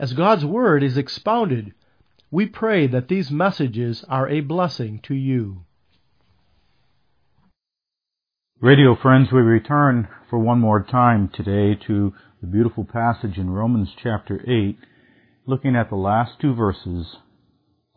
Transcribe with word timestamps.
As 0.00 0.12
God's 0.12 0.44
Word 0.44 0.84
is 0.84 0.96
expounded, 0.96 1.74
we 2.30 2.46
pray 2.46 2.86
that 2.86 3.08
these 3.08 3.32
messages 3.32 4.04
are 4.08 4.28
a 4.28 4.40
blessing 4.40 5.00
to 5.04 5.14
you. 5.14 5.64
Radio 8.60 8.94
friends, 8.94 9.32
we 9.32 9.40
return 9.40 10.06
for 10.30 10.38
one 10.38 10.60
more 10.60 10.84
time 10.84 11.28
today 11.34 11.74
to 11.88 12.12
the 12.40 12.46
beautiful 12.46 12.84
passage 12.84 13.38
in 13.38 13.50
Romans 13.50 13.88
chapter 14.00 14.40
8, 14.48 14.78
looking 15.46 15.74
at 15.74 15.90
the 15.90 15.96
last 15.96 16.40
two 16.40 16.54
verses. 16.54 17.16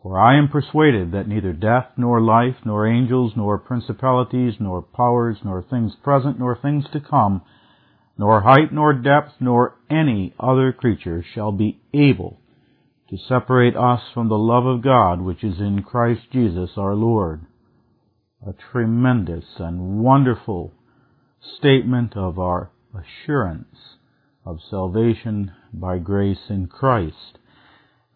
For 0.02 0.18
I 0.18 0.36
am 0.36 0.48
persuaded 0.48 1.12
that 1.12 1.28
neither 1.28 1.52
death, 1.52 1.86
nor 1.96 2.20
life, 2.20 2.56
nor 2.64 2.84
angels, 2.84 3.34
nor 3.36 3.58
principalities, 3.58 4.54
nor 4.58 4.82
powers, 4.82 5.38
nor 5.44 5.62
things 5.62 5.94
present, 6.02 6.40
nor 6.40 6.56
things 6.56 6.84
to 6.92 7.00
come, 7.00 7.42
nor 8.18 8.42
height, 8.42 8.72
nor 8.72 8.92
depth, 8.92 9.32
nor 9.40 9.76
any 9.90 10.34
other 10.38 10.72
creature 10.72 11.24
shall 11.34 11.52
be 11.52 11.80
able 11.94 12.38
to 13.08 13.16
separate 13.28 13.76
us 13.76 14.00
from 14.14 14.28
the 14.28 14.38
love 14.38 14.64
of 14.66 14.82
God 14.82 15.20
which 15.20 15.44
is 15.44 15.58
in 15.58 15.82
Christ 15.82 16.22
Jesus 16.32 16.70
our 16.76 16.94
Lord. 16.94 17.42
A 18.46 18.54
tremendous 18.72 19.44
and 19.58 20.02
wonderful 20.02 20.72
statement 21.58 22.16
of 22.16 22.38
our 22.38 22.70
assurance 22.94 23.76
of 24.44 24.58
salvation 24.70 25.52
by 25.72 25.98
grace 25.98 26.48
in 26.48 26.66
Christ. 26.66 27.38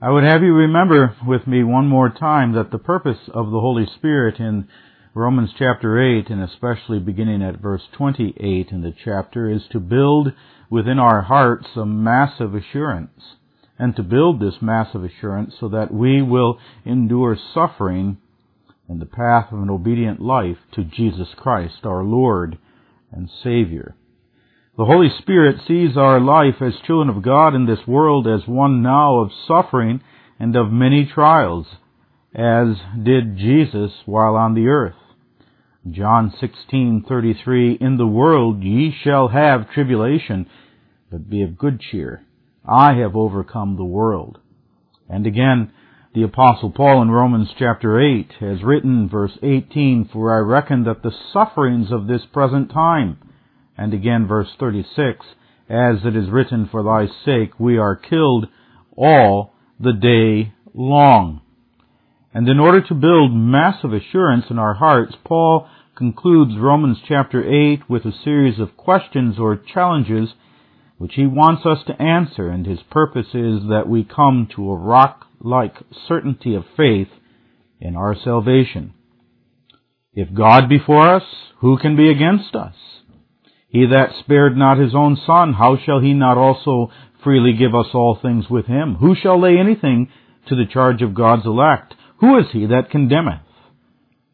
I 0.00 0.10
would 0.10 0.24
have 0.24 0.42
you 0.42 0.52
remember 0.52 1.16
with 1.26 1.46
me 1.46 1.62
one 1.62 1.88
more 1.88 2.10
time 2.10 2.52
that 2.52 2.70
the 2.70 2.78
purpose 2.78 3.30
of 3.32 3.46
the 3.46 3.60
Holy 3.60 3.86
Spirit 3.96 4.38
in 4.38 4.68
Romans 5.16 5.48
chapter 5.58 5.98
8, 5.98 6.28
and 6.28 6.42
especially 6.42 6.98
beginning 6.98 7.42
at 7.42 7.58
verse 7.58 7.80
28 7.96 8.68
in 8.70 8.82
the 8.82 8.92
chapter, 9.02 9.50
is 9.50 9.62
to 9.72 9.80
build 9.80 10.30
within 10.68 10.98
our 10.98 11.22
hearts 11.22 11.68
a 11.74 11.86
massive 11.86 12.54
assurance, 12.54 13.36
and 13.78 13.96
to 13.96 14.02
build 14.02 14.40
this 14.40 14.56
massive 14.60 15.02
assurance 15.02 15.54
so 15.58 15.70
that 15.70 15.90
we 15.90 16.20
will 16.20 16.58
endure 16.84 17.34
suffering 17.54 18.18
in 18.90 18.98
the 18.98 19.06
path 19.06 19.50
of 19.52 19.58
an 19.60 19.70
obedient 19.70 20.20
life 20.20 20.58
to 20.74 20.84
Jesus 20.84 21.28
Christ, 21.34 21.86
our 21.86 22.04
Lord 22.04 22.58
and 23.10 23.30
Savior. 23.42 23.96
The 24.76 24.84
Holy 24.84 25.08
Spirit 25.18 25.62
sees 25.66 25.96
our 25.96 26.20
life 26.20 26.60
as 26.60 26.74
children 26.86 27.08
of 27.08 27.22
God 27.22 27.54
in 27.54 27.64
this 27.64 27.86
world 27.86 28.26
as 28.26 28.46
one 28.46 28.82
now 28.82 29.20
of 29.20 29.30
suffering 29.48 30.02
and 30.38 30.54
of 30.54 30.70
many 30.70 31.06
trials, 31.06 31.66
as 32.34 32.76
did 33.02 33.38
Jesus 33.38 33.92
while 34.04 34.36
on 34.36 34.52
the 34.52 34.66
earth. 34.66 34.92
John 35.90 36.32
16:33 36.40 37.80
In 37.80 37.96
the 37.96 38.06
world 38.08 38.64
ye 38.64 38.90
shall 38.90 39.28
have 39.28 39.70
tribulation 39.70 40.46
but 41.10 41.30
be 41.30 41.42
of 41.42 41.56
good 41.56 41.78
cheer. 41.78 42.22
I 42.66 42.94
have 42.94 43.14
overcome 43.14 43.76
the 43.76 43.84
world. 43.84 44.40
And 45.08 45.26
again 45.26 45.70
the 46.12 46.24
apostle 46.24 46.70
Paul 46.70 47.02
in 47.02 47.10
Romans 47.10 47.54
chapter 47.56 48.00
8 48.00 48.32
has 48.40 48.64
written 48.64 49.08
verse 49.08 49.38
18 49.42 50.06
for 50.12 50.36
I 50.36 50.40
reckon 50.40 50.84
that 50.84 51.02
the 51.02 51.14
sufferings 51.32 51.92
of 51.92 52.08
this 52.08 52.26
present 52.32 52.72
time 52.72 53.18
and 53.78 53.94
again 53.94 54.26
verse 54.26 54.48
36 54.58 55.24
as 55.68 56.04
it 56.04 56.16
is 56.16 56.30
written 56.30 56.66
for 56.68 56.82
thy 56.82 57.06
sake 57.24 57.60
we 57.60 57.78
are 57.78 57.94
killed 57.94 58.48
all 58.96 59.54
the 59.78 59.92
day 59.92 60.52
long 60.74 61.42
and 62.36 62.46
in 62.50 62.60
order 62.60 62.82
to 62.82 62.94
build 62.94 63.34
massive 63.34 63.94
assurance 63.94 64.44
in 64.50 64.58
our 64.58 64.74
hearts, 64.74 65.14
Paul 65.24 65.66
concludes 65.96 66.58
Romans 66.58 66.98
chapter 67.08 67.42
8 67.42 67.88
with 67.88 68.04
a 68.04 68.12
series 68.24 68.60
of 68.60 68.76
questions 68.76 69.38
or 69.38 69.56
challenges 69.56 70.34
which 70.98 71.14
he 71.14 71.26
wants 71.26 71.64
us 71.64 71.78
to 71.86 72.02
answer, 72.02 72.50
and 72.50 72.66
his 72.66 72.80
purpose 72.90 73.28
is 73.28 73.62
that 73.70 73.88
we 73.88 74.04
come 74.04 74.46
to 74.54 74.70
a 74.70 74.76
rock-like 74.76 75.76
certainty 76.06 76.54
of 76.54 76.66
faith 76.76 77.08
in 77.80 77.96
our 77.96 78.14
salvation. 78.14 78.92
If 80.12 80.34
God 80.34 80.68
be 80.68 80.78
for 80.78 81.08
us, 81.08 81.24
who 81.60 81.78
can 81.78 81.96
be 81.96 82.10
against 82.10 82.54
us? 82.54 82.74
He 83.66 83.86
that 83.86 84.10
spared 84.20 84.58
not 84.58 84.76
his 84.76 84.94
own 84.94 85.16
son, 85.26 85.54
how 85.54 85.78
shall 85.82 86.00
he 86.00 86.12
not 86.12 86.36
also 86.36 86.92
freely 87.24 87.54
give 87.54 87.74
us 87.74 87.94
all 87.94 88.18
things 88.20 88.50
with 88.50 88.66
him? 88.66 88.96
Who 88.96 89.14
shall 89.14 89.40
lay 89.40 89.56
anything 89.56 90.10
to 90.50 90.54
the 90.54 90.70
charge 90.70 91.00
of 91.00 91.14
God's 91.14 91.46
elect? 91.46 91.94
Who 92.20 92.38
is 92.38 92.46
he 92.52 92.66
that 92.66 92.90
condemneth? 92.90 93.42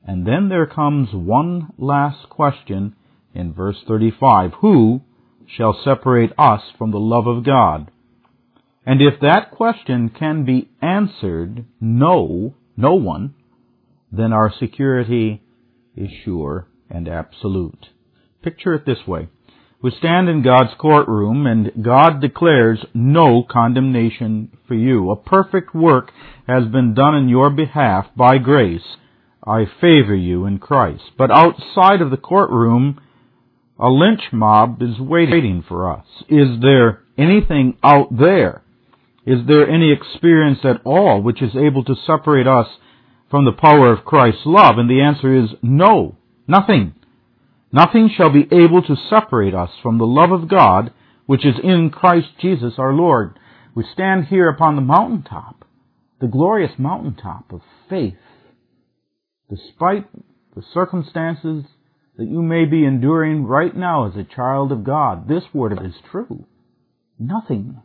And 0.06 0.26
then 0.26 0.48
there 0.48 0.66
comes 0.66 1.09
one 1.12 1.72
last 1.78 2.28
question 2.28 2.94
in 3.34 3.53
verse 3.53 3.76
35. 3.87 4.53
Who 4.60 5.03
shall 5.47 5.81
separate 5.84 6.32
us 6.38 6.62
from 6.78 6.91
the 6.91 7.00
love 7.00 7.26
of 7.26 7.44
God? 7.44 7.91
And 8.84 9.00
if 9.00 9.21
that 9.21 9.50
question 9.53 10.09
can 10.09 10.44
be 10.44 10.71
answered, 10.81 11.65
no, 11.81 12.54
no 12.76 12.94
one, 12.94 13.34
then 14.10 14.32
our 14.32 14.53
security 14.59 15.42
is 15.97 16.10
sure 16.25 16.66
and 16.91 17.09
absolute. 17.09 17.87
Picture 18.42 18.75
it 18.75 18.84
this 18.84 19.06
way. 19.06 19.28
We 19.82 19.91
stand 19.98 20.28
in 20.28 20.43
God's 20.43 20.75
courtroom 20.78 21.47
and 21.47 21.84
God 21.84 22.20
declares 22.20 22.84
no 22.94 23.43
condemnation 23.43 24.56
for 24.69 24.75
you. 24.75 25.10
A 25.10 25.16
perfect 25.16 25.75
work 25.75 26.12
has 26.47 26.66
been 26.66 26.94
done 26.94 27.16
in 27.16 27.28
your 27.28 27.50
behalf 27.50 28.06
by 28.16 28.38
grace 28.38 28.97
I 29.44 29.65
favor 29.81 30.15
you 30.15 30.47
in 30.47 30.59
Christ. 30.59 31.03
But 31.19 31.31
outside 31.32 32.00
of 32.00 32.10
the 32.10 32.16
courtroom, 32.16 33.00
a 33.78 33.88
lynch 33.88 34.32
mob 34.32 34.81
is 34.81 35.00
waiting 35.00 35.65
for 35.66 35.91
us. 35.91 36.06
Is 36.28 36.60
there 36.60 37.03
anything 37.19 37.76
out 37.82 38.16
there? 38.16 38.62
Is 39.26 39.41
there 39.47 39.69
any 39.69 39.92
experience 39.92 40.60
at 40.65 40.81
all 40.84 41.21
which 41.21 41.42
is 41.42 41.56
able 41.56 41.82
to 41.84 41.97
separate 42.06 42.47
us 42.47 42.69
from 43.31 43.44
the 43.44 43.53
power 43.53 43.92
of 43.92 44.04
Christ's 44.04 44.42
love? 44.47 44.78
And 44.78 44.88
the 44.88 45.00
answer 45.00 45.34
is 45.34 45.50
no, 45.60 46.16
nothing. 46.47 46.94
Nothing 47.72 48.10
shall 48.15 48.31
be 48.31 48.47
able 48.53 48.83
to 48.83 48.97
separate 49.09 49.55
us 49.55 49.71
from 49.83 49.99
the 49.99 50.06
love 50.06 50.31
of 50.31 50.49
God 50.49 50.93
which 51.27 51.47
is 51.47 51.55
in 51.62 51.91
Christ 51.91 52.28
Jesus 52.41 52.75
our 52.78 52.93
Lord. 52.93 53.38
We 53.75 53.84
stand 53.93 54.27
here 54.27 54.49
upon 54.49 54.77
the 54.77 54.83
mountaintop, 54.83 55.65
the 56.21 56.27
glorious 56.27 56.72
mountaintop 56.78 57.53
of 57.53 57.62
faith 57.88 58.16
despite 59.53 60.09
the 60.55 60.62
circumstances 60.72 61.65
that 62.16 62.28
you 62.28 62.43
may 62.43 62.65
be 62.65 62.84
enduring 62.84 63.44
right 63.44 63.75
now 63.77 64.09
as 64.09 64.16
a 64.16 64.34
child 64.34 64.72
of 64.72 64.84
God, 64.84 65.28
this 65.28 65.44
word 65.53 65.72
is 65.84 65.94
true. 66.10 66.47
Nothing 67.19 67.81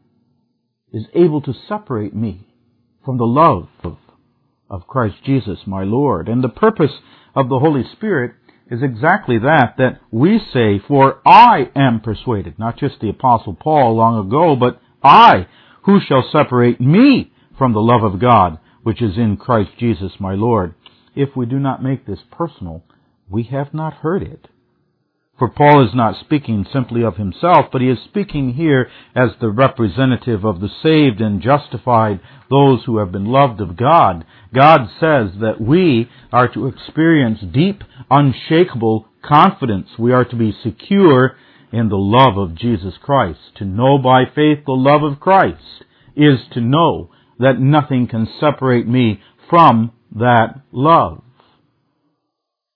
is 0.94 1.06
able 1.14 1.42
to 1.42 1.54
separate 1.68 2.16
me 2.16 2.48
from 3.04 3.18
the 3.18 3.26
love 3.26 3.68
of, 3.84 3.98
of 4.70 4.88
Christ 4.88 5.16
Jesus, 5.26 5.60
my 5.66 5.84
Lord. 5.84 6.28
And 6.28 6.44
the 6.44 6.50
purpose 6.50 6.92
of 7.36 7.50
the 7.50 7.60
Holy 7.60 7.84
Spirit 7.96 8.34
is 8.70 8.84
exactly 8.84 9.40
that, 9.40 9.76
that 9.78 10.00
we 10.12 10.40
say, 10.54 10.80
for 10.88 11.22
I 11.26 11.70
am 11.76 12.02
persuaded, 12.02 12.60
not 12.60 12.78
just 12.78 13.00
the 13.00 13.10
apostle 13.10 13.56
Paul 13.56 13.96
long 13.96 14.28
ago, 14.28 14.56
but 14.56 14.82
I, 15.04 15.48
who 15.84 16.00
shall 16.00 16.28
separate 16.32 16.82
me 16.82 17.32
from 17.58 17.74
the 17.74 17.80
love 17.80 18.04
of 18.04 18.20
God, 18.20 18.60
which 18.84 19.02
is 19.02 19.18
in 19.18 19.38
Christ 19.38 19.72
Jesus, 19.78 20.14
my 20.20 20.34
Lord? 20.34 20.74
if 21.18 21.36
we 21.36 21.46
do 21.48 21.60
not 21.60 21.84
make 21.84 22.06
this 22.06 22.20
personal, 22.32 22.84
we 23.30 23.44
have 23.44 23.74
not 23.74 23.94
heard 23.96 24.22
it. 24.22 24.48
For 25.38 25.50
Paul 25.50 25.86
is 25.88 25.94
not 25.94 26.20
speaking 26.20 26.66
simply 26.74 27.04
of 27.04 27.18
himself, 27.18 27.68
but 27.72 27.82
he 27.82 27.90
is 27.90 28.00
speaking 28.06 28.54
here 28.54 28.90
as 29.16 29.30
the 29.40 29.52
representative 29.52 30.44
of 30.44 30.60
the 30.60 30.70
saved 30.82 31.22
and 31.22 31.42
justified, 31.42 32.20
those 32.50 32.84
who 32.86 32.98
have 32.98 33.12
been 33.12 33.26
loved 33.26 33.62
of 33.62 33.78
God. 33.78 34.26
God 34.54 34.88
says 35.00 35.40
that 35.42 35.62
we 35.62 36.10
are 36.32 36.48
to 36.54 36.68
experience 36.68 37.40
deep, 37.54 37.84
unshakable 38.10 39.08
confidence. 39.24 39.90
We 40.00 40.12
are 40.12 40.26
to 40.26 40.36
be 40.36 40.58
secure 40.64 41.36
in 41.72 41.90
the 41.90 41.98
love 41.98 42.38
of 42.38 42.56
Jesus 42.56 42.96
Christ. 43.02 43.40
To 43.58 43.66
know 43.66 44.00
by 44.00 44.24
faith 44.26 44.66
the 44.66 44.72
love 44.72 45.04
of 45.04 45.20
Christ 45.20 45.84
is 46.16 46.40
to 46.54 46.62
know 46.62 47.12
that 47.38 47.60
nothing 47.60 48.08
can 48.08 48.28
separate 48.40 48.88
me 48.88 49.22
from 49.50 49.92
that 50.16 50.62
love. 50.72 51.22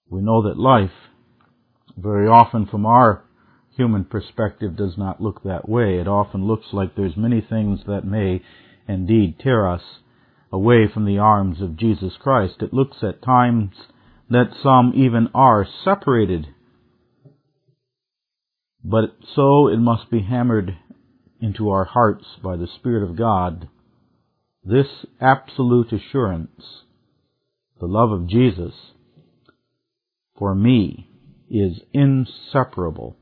We 0.10 0.22
know 0.22 0.44
that 0.44 0.60
life, 0.60 0.92
very 2.01 2.27
often 2.27 2.65
from 2.65 2.86
our 2.86 3.24
human 3.75 4.03
perspective, 4.06 4.75
does 4.75 4.98
not 4.98 5.21
look 5.21 5.44
that 5.44 5.68
way. 5.68 6.00
It 6.00 6.07
often 6.07 6.45
looks 6.45 6.68
like 6.74 6.95
there's 6.95 7.15
many 7.15 7.42
things 7.42 7.80
that 7.88 8.06
may 8.06 8.42
indeed 8.88 9.39
tear 9.39 9.68
us 9.68 9.81
away 10.51 10.88
from 10.94 11.06
the 11.06 11.18
arms 11.18 11.62
of 11.62 11.77
Jesus 11.77 12.13
Christ. 12.19 12.56
It 12.59 12.74
looks 12.74 12.98
at 13.01 13.24
times 13.24 13.71
that 14.30 14.51
some 14.62 14.94
even 14.95 15.30
are 15.33 15.65
separated. 15.83 16.48
But 18.83 19.15
so 19.36 19.68
it 19.68 19.77
must 19.77 20.09
be 20.09 20.21
hammered 20.21 20.77
into 21.39 21.69
our 21.69 21.86
hearts 21.86 22.25
by 22.44 22.56
the 22.57 22.68
Spirit 22.68 23.09
of 23.09 23.18
God. 23.18 23.69
This 24.63 24.88
absolute 25.19 25.92
assurance, 25.92 26.62
the 27.80 27.88
love 27.88 28.12
of 28.12 28.27
Jesus, 28.27 28.74
for 30.38 30.54
me 30.54 31.07
is 31.51 31.81
inseparable. 31.94 33.18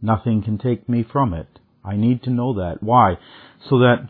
Nothing 0.00 0.42
can 0.42 0.58
take 0.58 0.88
me 0.88 1.04
from 1.10 1.34
it. 1.34 1.48
I 1.84 1.96
need 1.96 2.22
to 2.24 2.30
know 2.30 2.54
that. 2.54 2.82
Why? 2.82 3.14
So 3.68 3.78
that 3.78 4.08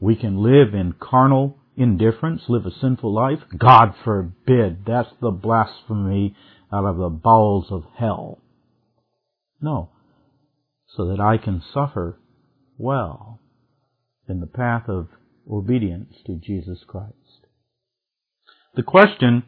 we 0.00 0.16
can 0.16 0.42
live 0.42 0.74
in 0.74 0.94
carnal 0.98 1.58
indifference, 1.76 2.42
live 2.48 2.66
a 2.66 2.70
sinful 2.80 3.12
life? 3.12 3.40
God 3.56 3.94
forbid. 4.04 4.84
That's 4.86 5.10
the 5.20 5.30
blasphemy 5.30 6.34
out 6.72 6.84
of 6.84 6.96
the 6.96 7.08
bowels 7.08 7.66
of 7.70 7.84
hell. 7.98 8.38
No. 9.60 9.90
So 10.96 11.06
that 11.06 11.20
I 11.20 11.36
can 11.36 11.62
suffer 11.72 12.18
well 12.78 13.40
in 14.28 14.40
the 14.40 14.46
path 14.46 14.88
of 14.88 15.08
obedience 15.50 16.14
to 16.26 16.34
Jesus 16.34 16.78
Christ. 16.86 17.14
The 18.74 18.82
question 18.82 19.42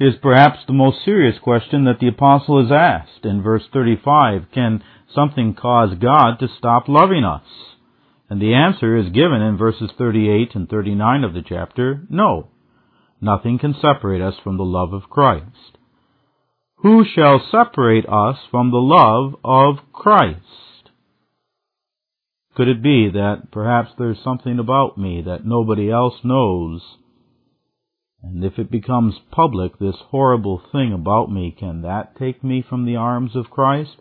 is 0.00 0.14
perhaps 0.22 0.60
the 0.66 0.72
most 0.72 1.04
serious 1.04 1.38
question 1.42 1.84
that 1.84 2.00
the 2.00 2.08
apostle 2.08 2.64
is 2.64 2.72
asked 2.72 3.24
in 3.24 3.42
verse 3.42 3.64
35. 3.70 4.46
Can 4.52 4.82
something 5.14 5.54
cause 5.54 5.90
God 6.00 6.38
to 6.40 6.48
stop 6.56 6.88
loving 6.88 7.22
us? 7.22 7.44
And 8.30 8.40
the 8.40 8.54
answer 8.54 8.96
is 8.96 9.12
given 9.12 9.42
in 9.42 9.58
verses 9.58 9.90
38 9.98 10.54
and 10.54 10.68
39 10.68 11.24
of 11.24 11.34
the 11.34 11.42
chapter, 11.46 12.00
no. 12.08 12.48
Nothing 13.20 13.58
can 13.58 13.74
separate 13.74 14.22
us 14.22 14.34
from 14.42 14.56
the 14.56 14.64
love 14.64 14.94
of 14.94 15.10
Christ. 15.10 15.76
Who 16.76 17.04
shall 17.04 17.46
separate 17.50 18.06
us 18.08 18.38
from 18.50 18.70
the 18.70 18.78
love 18.78 19.34
of 19.44 19.92
Christ? 19.92 20.38
Could 22.56 22.68
it 22.68 22.82
be 22.82 23.10
that 23.12 23.48
perhaps 23.52 23.90
there's 23.98 24.22
something 24.24 24.58
about 24.58 24.96
me 24.96 25.22
that 25.26 25.44
nobody 25.44 25.90
else 25.90 26.14
knows? 26.24 26.80
And 28.22 28.44
if 28.44 28.58
it 28.58 28.70
becomes 28.70 29.14
public, 29.30 29.78
this 29.78 29.96
horrible 30.08 30.60
thing 30.72 30.92
about 30.92 31.30
me, 31.30 31.54
can 31.58 31.82
that 31.82 32.16
take 32.16 32.44
me 32.44 32.62
from 32.66 32.84
the 32.84 32.96
arms 32.96 33.34
of 33.34 33.50
Christ? 33.50 33.96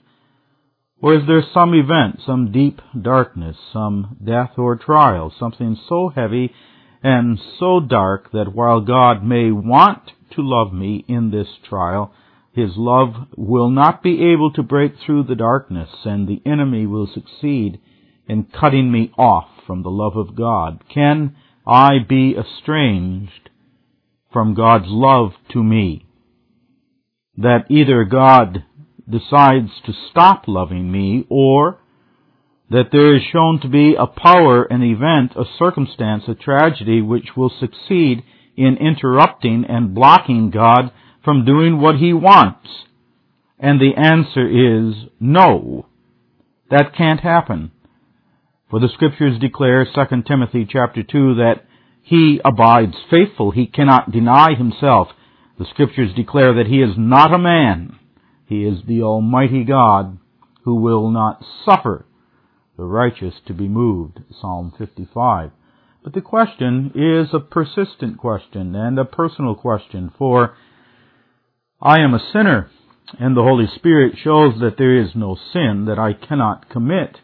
Or 1.02 1.16
is 1.16 1.26
there 1.28 1.44
some 1.54 1.74
event, 1.74 2.20
some 2.26 2.52
deep 2.52 2.82
darkness, 3.02 3.56
some 3.72 4.18
death 4.24 4.52
or 4.58 4.76
trial, 4.76 5.34
something 5.40 5.78
so 5.88 6.12
heavy 6.14 6.54
and 7.02 7.40
so 7.60 7.80
dark 7.80 8.32
that 8.34 8.54
while 8.54 8.82
God 8.82 9.24
may 9.24 9.52
want 9.52 10.12
to 10.36 10.42
love 10.42 10.74
me 10.74 11.06
in 11.08 11.32
this 11.32 11.48
trial, 11.68 12.14
his 12.52 12.72
love 12.76 13.14
will 13.38 13.70
not 13.70 14.04
be 14.04 14.34
able 14.34 14.52
to 14.54 14.64
break 14.64 14.94
through 14.98 15.24
the 15.24 15.36
darkness, 15.36 15.90
and 16.04 16.28
the 16.28 16.42
enemy 16.46 16.86
will 16.86 17.08
succeed 17.08 17.80
in 18.28 18.44
cutting 18.44 18.92
me 18.92 19.14
off 19.18 19.48
from 19.66 19.84
the 19.84 19.90
love 19.90 20.18
of 20.18 20.36
God. 20.36 20.84
Can 20.94 21.38
I 21.66 22.00
be 22.00 22.36
estranged 22.38 23.49
from 24.32 24.54
God's 24.54 24.88
love 24.88 25.32
to 25.52 25.64
me? 25.64 26.06
That 27.38 27.66
either 27.70 28.04
God 28.04 28.66
decides 29.10 29.72
to 29.86 29.94
stop 30.12 30.44
loving 30.48 30.92
me 30.92 31.26
or 31.30 31.80
that 32.70 32.90
there 32.92 33.16
is 33.16 33.24
shown 33.34 33.60
to 33.62 33.68
be 33.68 33.96
a 33.98 34.06
power, 34.06 34.64
an 34.64 34.84
event, 34.84 35.32
a 35.36 35.46
circumstance, 35.58 36.24
a 36.28 36.36
tragedy 36.36 37.02
which 37.02 37.30
will 37.36 37.52
succeed 37.60 38.24
in 38.56 38.78
interrupting 38.78 39.66
and 39.68 39.96
blocking 39.96 40.52
God 40.52 40.92
from 41.24 41.46
doing 41.46 41.82
what 41.82 41.96
he 41.96 42.14
wants. 42.14 42.68
And 43.58 43.80
the 43.80 43.96
answer 43.98 44.48
is 44.48 45.10
no. 45.20 45.88
That 46.70 46.94
can't 46.96 47.22
happen. 47.22 47.72
For 48.70 48.80
the 48.80 48.90
scriptures 48.94 49.40
declare, 49.40 49.86
2 49.86 50.24
Timothy 50.28 50.68
chapter 50.70 51.02
2, 51.02 51.36
that 51.36 51.64
he 52.10 52.42
abides 52.44 52.96
faithful. 53.10 53.52
He 53.52 53.68
cannot 53.68 54.12
deny 54.12 54.56
himself. 54.56 55.10
The 55.58 55.66
scriptures 55.70 56.14
declare 56.16 56.56
that 56.56 56.68
he 56.68 56.82
is 56.82 56.96
not 56.98 57.34
a 57.34 57.38
man 57.38 58.00
he 58.50 58.64
is 58.66 58.80
the 58.88 59.04
Almighty 59.04 59.64
God 59.64 60.18
who 60.64 60.74
will 60.76 61.12
not 61.12 61.46
suffer 61.64 62.08
the 62.78 62.84
righteous 62.84 63.36
to 63.46 63.54
be 63.54 63.68
moved. 63.68 64.22
Psalm 64.42 64.74
55. 64.76 65.52
But 66.04 66.14
the 66.14 66.22
question 66.22 66.92
is 66.96 67.32
a 67.32 67.40
persistent 67.40 68.18
question 68.18 68.74
and 68.74 68.98
a 68.98 69.06
personal 69.06 69.54
question, 69.54 70.12
for 70.18 70.56
I 71.80 72.00
am 72.00 72.16
a 72.16 72.32
sinner, 72.34 72.72
and 73.20 73.38
the 73.38 73.44
Holy 73.44 73.68
Spirit 73.76 74.16
shows 74.18 74.60
that 74.62 74.80
there 74.80 74.98
is 75.00 75.12
no 75.14 75.38
sin 75.54 75.86
that 75.88 76.00
I 76.00 76.14
cannot 76.14 76.70
commit. 76.70 77.18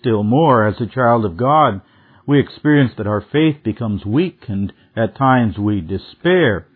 Still 0.00 0.24
more, 0.24 0.66
as 0.66 0.80
a 0.80 0.92
child 0.92 1.24
of 1.24 1.36
God, 1.36 1.82
we 2.26 2.40
experience 2.40 2.92
that 2.96 3.06
our 3.06 3.24
faith 3.32 3.56
becomes 3.64 4.04
weak 4.04 4.40
and 4.48 4.72
at 4.96 5.16
times 5.16 5.58
we 5.58 5.80
despair. 5.80 6.66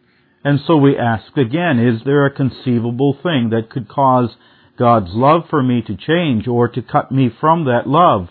And 0.45 0.61
so 0.67 0.77
we 0.77 0.97
ask 0.97 1.37
again, 1.37 1.79
is 1.79 2.03
there 2.05 2.27
a 2.27 2.35
conceivable 2.35 3.15
thing 3.23 3.50
that 3.50 3.71
could 3.71 3.89
cause 3.89 4.31
God's 4.79 5.11
love 5.11 5.43
for 5.50 5.62
me 5.62 5.83
to 5.83 5.97
change 5.97 6.47
or 6.47 6.69
to 6.69 6.83
cut 6.83 7.11
me 7.11 7.31
from 7.41 7.65
that 7.65 7.87
love? 7.87 8.29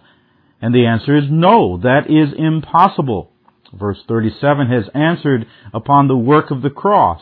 And 0.61 0.73
the 0.73 0.85
answer 0.85 1.15
is 1.15 1.25
no, 1.29 1.77
that 1.83 2.09
is 2.09 2.33
impossible. 2.37 3.31
Verse 3.73 3.99
37 4.07 4.67
has 4.67 4.85
answered 4.93 5.45
upon 5.73 6.07
the 6.07 6.17
work 6.17 6.51
of 6.51 6.61
the 6.61 6.69
cross. 6.69 7.21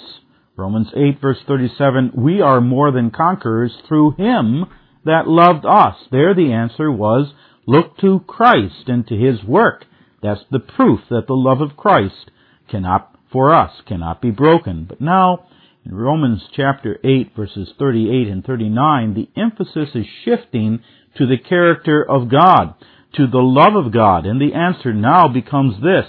Romans 0.56 0.88
8 0.95 1.19
verse 1.19 1.39
37, 1.48 2.12
we 2.15 2.39
are 2.39 2.62
more 2.62 2.91
than 2.91 3.12
conquerors 3.12 3.74
through 3.88 4.12
Him 4.12 4.65
that 5.03 5.27
loved 5.27 5.65
us. 5.65 5.95
There 6.12 6.33
the 6.33 6.53
answer 6.53 6.91
was, 6.91 7.33
look 7.65 7.97
to 8.00 8.21
Christ 8.27 8.88
and 8.88 9.07
to 9.07 9.15
His 9.15 9.44
work. 9.44 9.85
That's 10.21 10.41
the 10.51 10.59
proof 10.59 11.01
that 11.09 11.27
the 11.27 11.33
love 11.33 11.62
of 11.62 11.77
Christ 11.77 12.31
cannot 12.69 13.12
for 13.31 13.53
us 13.53 13.71
cannot 13.85 14.21
be 14.21 14.31
broken. 14.31 14.85
But 14.88 15.01
now, 15.01 15.47
in 15.85 15.94
Romans 15.94 16.41
chapter 16.56 17.00
8 17.03 17.35
verses 17.35 17.69
38 17.77 18.27
and 18.27 18.45
39, 18.45 19.13
the 19.13 19.29
emphasis 19.41 19.89
is 19.94 20.06
shifting 20.23 20.79
to 21.17 21.25
the 21.25 21.38
character 21.38 22.03
of 22.03 22.29
God, 22.29 22.75
to 23.15 23.27
the 23.27 23.39
love 23.39 23.75
of 23.75 23.91
God, 23.91 24.25
and 24.25 24.39
the 24.39 24.53
answer 24.53 24.94
now 24.94 25.27
becomes 25.27 25.81
this. 25.81 26.06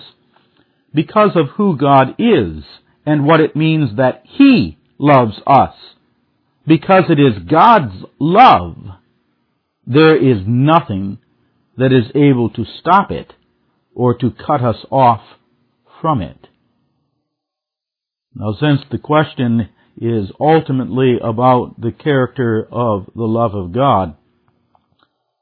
Because 0.95 1.33
of 1.35 1.49
who 1.57 1.77
God 1.77 2.15
is, 2.19 2.63
and 3.07 3.25
what 3.25 3.41
it 3.41 3.57
means 3.57 3.97
that 3.97 4.23
He 4.25 4.77
loves 4.99 5.35
us. 5.47 5.75
Because 6.67 7.05
it 7.09 7.21
is 7.21 7.49
God's 7.49 8.05
love, 8.19 8.77
there 9.87 10.17
is 10.17 10.43
nothing 10.45 11.19
that 11.77 11.93
is 11.93 12.11
able 12.15 12.51
to 12.51 12.65
stop 12.81 13.11
it 13.11 13.33
or 13.95 14.17
to 14.19 14.31
cut 14.31 14.63
us 14.63 14.85
off 14.91 15.21
from 16.01 16.23
it. 16.23 16.49
Now, 18.35 18.55
since 18.61 18.83
the 18.91 18.99
question 18.99 19.71
is 19.99 20.31
ultimately 20.39 21.17
about 21.23 21.81
the 21.81 21.93
character 21.93 22.69
of 22.71 23.07
the 23.15 23.25
love 23.25 23.55
of 23.55 23.73
God, 23.73 24.17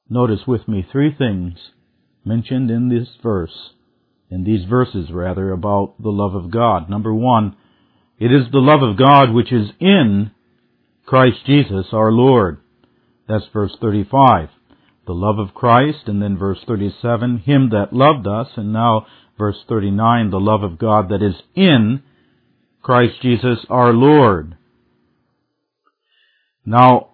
notice 0.09 0.41
with 0.47 0.69
me 0.69 0.87
three 0.91 1.15
things 1.17 1.55
mentioned 2.25 2.71
in 2.71 2.89
this 2.89 3.09
verse, 3.23 3.73
in 4.31 4.45
these 4.45 4.65
verses 4.69 5.11
rather, 5.11 5.51
about 5.51 6.01
the 6.01 6.11
love 6.11 6.35
of 6.35 6.51
God. 6.51 6.89
Number 6.89 7.13
one, 7.13 7.57
it 8.19 8.33
is 8.33 8.51
the 8.53 8.59
love 8.59 8.83
of 8.83 8.97
God 8.97 9.33
which 9.35 9.53
is 9.53 9.71
in 9.81 10.31
Christ 11.05 11.39
Jesus 11.47 11.87
our 11.93 12.13
Lord. 12.13 12.61
That's 13.29 13.45
verse 13.53 13.77
35. 13.81 14.51
The 15.07 15.13
love 15.13 15.39
of 15.39 15.55
Christ, 15.55 16.07
and 16.07 16.23
then 16.23 16.39
verse 16.39 16.59
37, 16.67 17.39
Him 17.39 17.71
that 17.71 17.93
loved 17.93 18.27
us, 18.27 18.49
and 18.57 18.73
now 18.73 19.07
verse 19.37 19.59
39, 19.69 20.31
the 20.31 20.41
love 20.41 20.63
of 20.63 20.79
God 20.79 21.11
that 21.11 21.23
is 21.23 21.35
in 21.55 22.03
Christ 22.83 23.21
Jesus 23.21 23.59
our 23.69 23.93
Lord. 23.93 24.57
Now, 26.65 27.11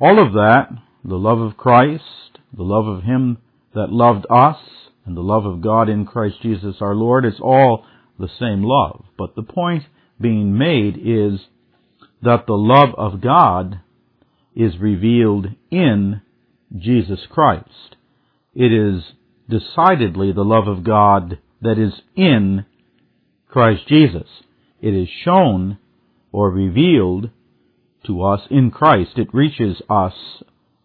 all 0.00 0.24
of 0.24 0.32
that, 0.32 0.68
the 1.04 1.16
love 1.16 1.40
of 1.40 1.56
Christ, 1.56 2.38
the 2.56 2.62
love 2.62 2.86
of 2.86 3.02
Him 3.02 3.38
that 3.74 3.92
loved 3.92 4.26
us, 4.30 4.56
and 5.04 5.16
the 5.16 5.22
love 5.22 5.44
of 5.44 5.60
God 5.60 5.88
in 5.88 6.06
Christ 6.06 6.36
Jesus 6.40 6.76
our 6.80 6.94
Lord, 6.94 7.26
is 7.26 7.40
all 7.40 7.84
the 8.18 8.28
same 8.38 8.62
love. 8.62 9.04
But 9.18 9.34
the 9.34 9.42
point 9.42 9.84
being 10.20 10.56
made 10.56 10.96
is 10.96 11.40
that 12.22 12.46
the 12.46 12.54
love 12.54 12.94
of 12.96 13.20
God 13.20 13.80
is 14.54 14.78
revealed 14.78 15.46
in 15.70 16.22
Jesus 16.76 17.20
Christ. 17.30 17.96
It 18.54 18.72
is 18.72 19.02
decidedly 19.48 20.32
the 20.32 20.44
love 20.44 20.68
of 20.68 20.84
God 20.84 21.38
that 21.60 21.78
is 21.78 21.92
in 22.16 22.64
Christ 23.48 23.86
Jesus. 23.88 24.28
It 24.80 24.94
is 24.94 25.08
shown 25.24 25.78
or 26.32 26.50
revealed 26.50 27.30
to 28.06 28.22
us 28.22 28.40
in 28.50 28.70
Christ. 28.70 29.12
It 29.16 29.32
reaches 29.32 29.80
us 29.88 30.14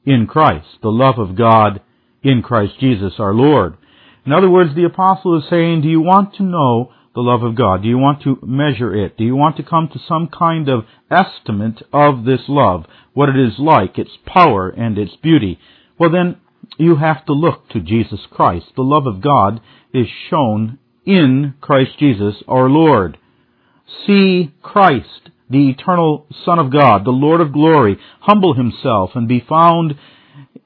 in 0.06 0.28
Christ, 0.28 0.68
the 0.82 0.90
love 0.90 1.20
of 1.20 1.36
God 1.38 1.82
in 2.24 2.42
Christ 2.42 2.74
Jesus 2.80 3.14
our 3.20 3.34
Lord. 3.34 3.78
In 4.26 4.34
other 4.34 4.50
words, 4.50 4.76
the 4.76 4.86
apostle 4.86 5.38
is 5.38 5.50
saying, 5.50 5.82
do 5.82 5.88
you 5.88 6.02
want 6.02 6.36
to 6.36 6.44
know 6.44 6.92
the 7.16 7.22
love 7.22 7.44
of 7.44 7.56
God? 7.56 7.82
Do 7.82 7.88
you 7.88 7.98
want 7.98 8.24
to 8.24 8.39
measure 8.44 8.96
it? 8.96 9.18
Do 9.18 9.24
you 9.24 9.36
want 9.36 9.58
to 9.58 9.63
come 9.63 9.89
to 9.92 10.00
some 10.08 10.28
kind 10.28 10.70
of 10.70 10.86
estimate 11.10 11.82
of 11.92 12.25
this 12.25 12.42
love? 12.48 12.86
What 13.13 13.30
it 13.30 13.36
is 13.36 13.60
like, 13.60 13.98
its 13.98 14.12
power 14.25 14.70
and 14.70 14.98
its 14.98 15.16
beauty? 15.16 15.60
Well 15.98 16.12
then, 16.12 16.38
you 16.78 16.98
have 16.98 17.25
to 17.25 17.34
look 17.34 17.70
to 17.70 17.80
Jesus 17.80 18.22
Christ. 18.30 18.68
The 18.75 18.84
love 18.84 19.08
of 19.08 19.22
God 19.22 19.62
is 19.94 20.08
shown 20.30 20.78
in 21.06 21.56
Christ 21.62 21.98
Jesus 22.00 22.36
our 22.48 22.70
Lord. 22.70 23.18
See 24.06 24.54
Christ, 24.62 25.32
the 25.50 25.70
eternal 25.70 26.28
Son 26.46 26.60
of 26.60 26.72
God, 26.72 27.06
the 27.06 27.12
Lord 27.12 27.42
of 27.42 27.51
glory, 27.51 27.98
humble 28.22 28.54
himself 28.54 29.12
and 29.16 29.28
be 29.28 29.44
found 29.48 29.96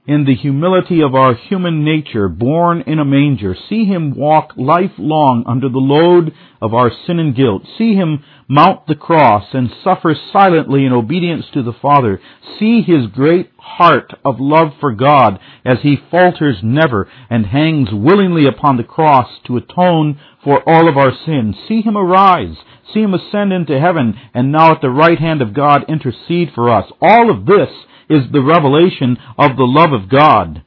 in 0.05 0.25
the 0.25 0.35
humility 0.35 1.01
of 1.01 1.15
our 1.15 1.33
human 1.33 1.85
nature, 1.85 2.27
born 2.27 2.81
in 2.81 2.99
a 2.99 3.05
manger. 3.05 3.55
See 3.69 3.85
him 3.85 4.15
walk 4.15 4.53
lifelong 4.57 5.43
under 5.47 5.69
the 5.69 5.77
load 5.77 6.33
of 6.61 6.73
our 6.73 6.91
sin 7.07 7.19
and 7.19 7.35
guilt. 7.35 7.63
See 7.77 7.93
him 7.93 8.23
mount 8.47 8.85
the 8.87 8.95
cross 8.95 9.45
and 9.53 9.69
suffer 9.83 10.15
silently 10.33 10.85
in 10.85 10.91
obedience 10.91 11.45
to 11.53 11.63
the 11.63 11.73
Father. 11.81 12.19
See 12.59 12.81
his 12.81 13.07
great 13.07 13.51
heart 13.77 14.13
of 14.23 14.39
love 14.39 14.73
for 14.79 14.93
God 14.93 15.39
as 15.65 15.77
he 15.81 15.97
falters 16.11 16.57
never 16.63 17.09
and 17.29 17.45
hangs 17.45 17.89
willingly 17.91 18.45
upon 18.45 18.77
the 18.77 18.83
cross 18.83 19.29
to 19.47 19.57
atone 19.57 20.19
for 20.43 20.67
all 20.67 20.87
of 20.87 20.97
our 20.97 21.11
sins. 21.25 21.55
See 21.67 21.81
him 21.81 21.97
arise. 21.97 22.55
See 22.93 23.01
him 23.01 23.13
ascend 23.13 23.51
into 23.51 23.79
heaven 23.79 24.15
and 24.33 24.51
now 24.51 24.73
at 24.73 24.81
the 24.81 24.89
right 24.89 25.17
hand 25.17 25.41
of 25.41 25.53
God 25.53 25.85
intercede 25.87 26.51
for 26.53 26.69
us. 26.69 26.91
All 27.01 27.31
of 27.31 27.45
this 27.45 27.69
is 28.09 28.31
the 28.31 28.41
revelation 28.41 29.17
of 29.37 29.57
the 29.57 29.63
love 29.63 29.93
of 29.93 30.09
God. 30.09 30.63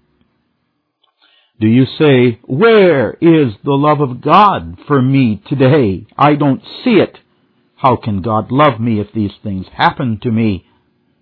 Do 1.58 1.68
you 1.68 1.86
say, 1.98 2.38
where 2.44 3.12
is 3.12 3.54
the 3.64 3.72
love 3.72 4.00
of 4.00 4.20
God 4.20 4.78
for 4.86 5.00
me 5.00 5.42
today? 5.48 6.06
I 6.18 6.34
don't 6.34 6.62
see 6.84 6.96
it. 6.96 7.18
How 7.76 7.96
can 7.96 8.20
God 8.20 8.50
love 8.50 8.78
me 8.80 9.00
if 9.00 9.08
these 9.14 9.30
things 9.42 9.66
happen 9.75 10.18
to 10.22 10.30
me? 10.30 10.66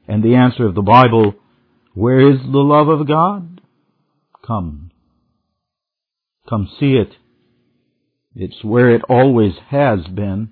And 0.09 0.23
the 0.23 0.35
answer 0.35 0.67
of 0.67 0.75
the 0.75 0.83
Bible, 0.83 1.35
where 1.95 2.33
is 2.33 2.41
the 2.41 2.59
love 2.59 2.89
of 2.89 3.07
God? 3.07 3.61
Come. 4.47 4.91
Come 6.49 6.69
see 6.79 6.95
it. 6.95 7.15
It's 8.35 8.65
where 8.65 8.95
it 8.95 9.03
always 9.09 9.55
has 9.71 10.01
been. 10.07 10.51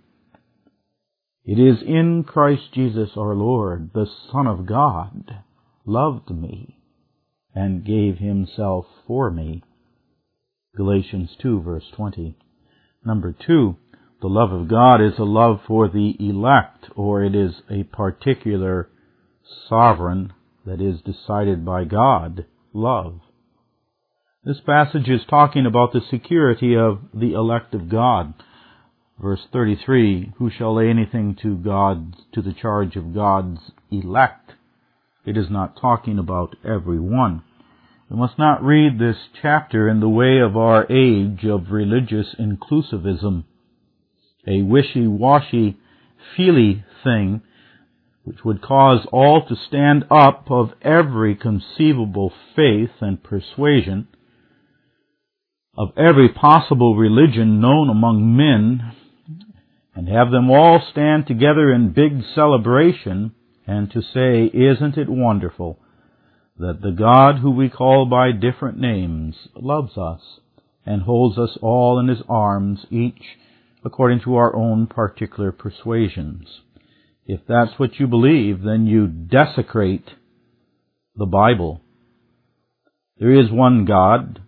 It 1.44 1.58
is 1.58 1.82
in 1.82 2.24
Christ 2.24 2.72
Jesus 2.72 3.10
our 3.16 3.34
Lord, 3.34 3.90
the 3.92 4.06
Son 4.30 4.46
of 4.46 4.66
God 4.66 5.42
loved 5.84 6.30
me 6.30 6.78
and 7.52 7.84
gave 7.84 8.18
himself 8.18 8.86
for 9.06 9.28
me. 9.30 9.64
Galatians 10.76 11.30
2 11.42 11.60
verse 11.62 11.84
20. 11.96 12.36
Number 13.04 13.34
2, 13.44 13.76
the 14.20 14.28
love 14.28 14.52
of 14.52 14.68
God 14.68 15.00
is 15.02 15.18
a 15.18 15.24
love 15.24 15.58
for 15.66 15.88
the 15.88 16.14
elect, 16.20 16.86
or 16.94 17.24
it 17.24 17.34
is 17.34 17.54
a 17.68 17.82
particular 17.82 18.88
sovereign 19.68 20.32
that 20.66 20.80
is 20.80 21.00
decided 21.00 21.64
by 21.64 21.84
God 21.84 22.46
love. 22.72 23.20
This 24.44 24.60
passage 24.64 25.08
is 25.08 25.20
talking 25.28 25.66
about 25.66 25.92
the 25.92 26.00
security 26.10 26.76
of 26.76 27.00
the 27.14 27.34
elect 27.34 27.74
of 27.74 27.88
God. 27.88 28.34
Verse 29.20 29.40
33, 29.52 30.32
who 30.38 30.50
shall 30.50 30.74
lay 30.74 30.88
anything 30.88 31.36
to 31.42 31.56
God, 31.56 32.16
to 32.32 32.42
the 32.42 32.52
charge 32.52 32.96
of 32.96 33.14
God's 33.14 33.60
elect? 33.90 34.52
It 35.24 35.36
is 35.36 35.46
not 35.48 35.80
talking 35.80 36.18
about 36.18 36.56
every 36.64 36.98
one. 36.98 37.44
We 38.10 38.16
must 38.16 38.38
not 38.38 38.64
read 38.64 38.98
this 38.98 39.16
chapter 39.40 39.88
in 39.88 40.00
the 40.00 40.08
way 40.08 40.38
of 40.40 40.56
our 40.56 40.90
age 40.90 41.44
of 41.44 41.70
religious 41.70 42.34
inclusivism, 42.38 43.44
a 44.46 44.62
wishy-washy, 44.62 45.78
feely 46.36 46.84
thing 47.04 47.42
which 48.24 48.44
would 48.44 48.62
cause 48.62 49.06
all 49.10 49.44
to 49.46 49.56
stand 49.68 50.04
up 50.10 50.46
of 50.50 50.70
every 50.82 51.34
conceivable 51.34 52.32
faith 52.54 52.90
and 53.00 53.22
persuasion, 53.22 54.06
of 55.76 55.88
every 55.96 56.28
possible 56.28 56.96
religion 56.96 57.60
known 57.60 57.88
among 57.88 58.36
men, 58.36 58.92
and 59.94 60.08
have 60.08 60.30
them 60.30 60.50
all 60.50 60.80
stand 60.90 61.26
together 61.26 61.72
in 61.72 61.92
big 61.92 62.22
celebration 62.34 63.32
and 63.66 63.90
to 63.90 64.00
say, 64.00 64.44
Isn't 64.46 64.96
it 64.96 65.08
wonderful 65.08 65.78
that 66.58 66.80
the 66.82 66.92
God 66.92 67.38
who 67.38 67.50
we 67.50 67.68
call 67.68 68.06
by 68.06 68.32
different 68.32 68.78
names 68.78 69.34
loves 69.54 69.96
us 69.98 70.20
and 70.86 71.02
holds 71.02 71.38
us 71.38 71.56
all 71.60 71.98
in 71.98 72.08
his 72.08 72.22
arms, 72.28 72.86
each 72.90 73.22
according 73.84 74.20
to 74.20 74.36
our 74.36 74.54
own 74.54 74.86
particular 74.86 75.52
persuasions? 75.52 76.60
If 77.32 77.40
that's 77.48 77.78
what 77.78 77.98
you 77.98 78.06
believe, 78.08 78.62
then 78.62 78.86
you 78.86 79.06
desecrate 79.06 80.04
the 81.16 81.24
Bible. 81.24 81.80
There 83.16 83.32
is 83.32 83.50
one 83.50 83.86
God. 83.86 84.42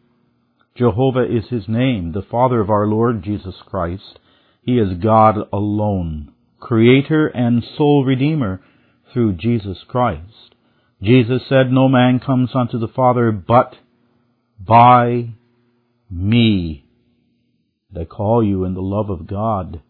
Jehovah 0.77 1.25
is 1.25 1.49
his 1.49 1.67
name, 1.67 2.13
the 2.13 2.27
Father 2.31 2.61
of 2.61 2.69
our 2.69 2.87
Lord 2.87 3.25
Jesus 3.25 3.55
Christ. 3.65 4.19
He 4.61 4.73
is 4.73 5.03
God 5.03 5.37
alone, 5.51 6.35
Creator 6.61 7.29
and 7.29 7.65
sole 7.79 8.05
Redeemer 8.05 8.61
through 9.15 9.37
Jesus 9.37 9.79
Christ. 9.89 10.55
Jesus 11.03 11.41
said, 11.49 11.71
No 11.71 11.89
man 11.89 12.21
comes 12.21 12.51
unto 12.55 12.79
the 12.79 12.93
Father 12.95 13.33
but 13.33 13.77
by 14.61 15.31
me. 16.11 16.85
They 17.91 18.05
call 18.05 18.45
you 18.45 18.65
in 18.65 18.75
the 18.75 18.83
love 18.83 19.09
of 19.09 19.27
God 19.27 19.81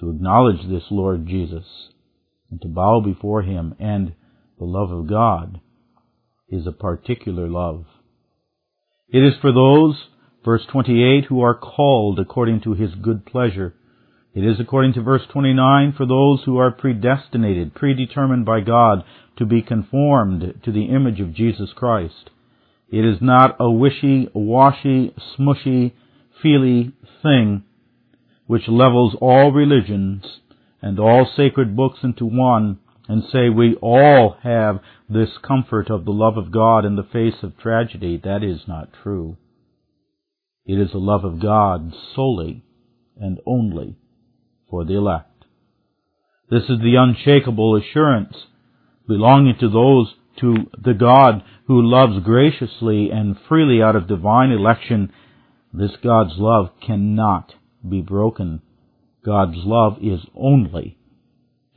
to 0.00 0.10
acknowledge 0.10 0.68
this 0.68 0.84
Lord 0.90 1.26
Jesus 1.26 1.64
and 2.50 2.60
to 2.62 2.68
bow 2.68 3.00
before 3.04 3.42
Him 3.42 3.74
and 3.78 4.14
the 4.58 4.64
love 4.64 4.90
of 4.90 5.08
God 5.08 5.60
is 6.48 6.66
a 6.66 6.72
particular 6.72 7.48
love. 7.48 7.84
It 9.08 9.22
is 9.22 9.34
for 9.40 9.52
those, 9.52 9.96
verse 10.44 10.62
28, 10.70 11.26
who 11.26 11.40
are 11.40 11.54
called 11.54 12.18
according 12.18 12.62
to 12.62 12.74
His 12.74 12.94
good 12.94 13.26
pleasure 13.26 13.74
it 14.34 14.44
is 14.44 14.58
according 14.58 14.94
to 14.94 15.02
verse 15.02 15.22
29 15.32 15.92
for 15.96 16.06
those 16.06 16.42
who 16.44 16.58
are 16.58 16.72
predestinated, 16.72 17.72
predetermined 17.72 18.44
by 18.44 18.60
God 18.60 19.04
to 19.38 19.46
be 19.46 19.62
conformed 19.62 20.60
to 20.64 20.72
the 20.72 20.86
image 20.86 21.20
of 21.20 21.34
Jesus 21.34 21.70
Christ. 21.74 22.30
It 22.90 23.04
is 23.04 23.18
not 23.20 23.56
a 23.60 23.70
wishy-washy, 23.70 25.14
smushy, 25.38 25.92
feely 26.42 26.92
thing 27.22 27.62
which 28.46 28.68
levels 28.68 29.16
all 29.20 29.52
religions 29.52 30.24
and 30.84 31.00
all 31.00 31.26
sacred 31.34 31.74
books 31.74 32.00
into 32.02 32.26
one 32.26 32.78
and 33.08 33.22
say 33.32 33.48
we 33.48 33.74
all 33.80 34.36
have 34.42 34.80
this 35.08 35.30
comfort 35.42 35.88
of 35.88 36.04
the 36.04 36.10
love 36.10 36.36
of 36.36 36.52
God 36.52 36.84
in 36.84 36.94
the 36.94 37.08
face 37.10 37.42
of 37.42 37.56
tragedy. 37.56 38.20
That 38.22 38.44
is 38.44 38.68
not 38.68 38.90
true. 39.02 39.38
It 40.66 40.74
is 40.74 40.92
the 40.92 40.98
love 40.98 41.24
of 41.24 41.40
God 41.40 41.94
solely 42.14 42.64
and 43.16 43.40
only 43.46 43.96
for 44.68 44.84
the 44.84 44.96
elect. 44.96 45.46
This 46.50 46.64
is 46.64 46.80
the 46.80 46.96
unshakable 46.98 47.76
assurance 47.76 48.36
belonging 49.08 49.56
to 49.60 49.70
those 49.70 50.14
to 50.40 50.70
the 50.82 50.92
God 50.92 51.42
who 51.66 51.80
loves 51.80 52.22
graciously 52.22 53.08
and 53.10 53.36
freely 53.48 53.82
out 53.82 53.96
of 53.96 54.06
divine 54.06 54.50
election. 54.50 55.10
This 55.72 55.92
God's 56.02 56.34
love 56.36 56.72
cannot 56.86 57.54
be 57.88 58.02
broken. 58.02 58.60
God's 59.24 59.56
love 59.58 59.98
is 60.02 60.20
only 60.34 60.98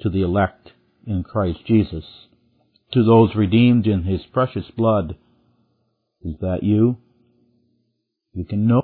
to 0.01 0.10
the 0.10 0.22
elect 0.22 0.72
in 1.06 1.24
Christ 1.24 1.60
Jesus, 1.66 2.04
to 2.94 3.04
those 3.04 3.36
redeemed 3.36 3.88
in 3.88 4.04
His 4.04 4.22
precious 4.32 4.66
blood. 4.75 5.16
Is 6.22 6.36
that 6.42 6.63
you? 6.63 6.98
You 8.34 8.46
can 8.46 8.68
know, 8.68 8.84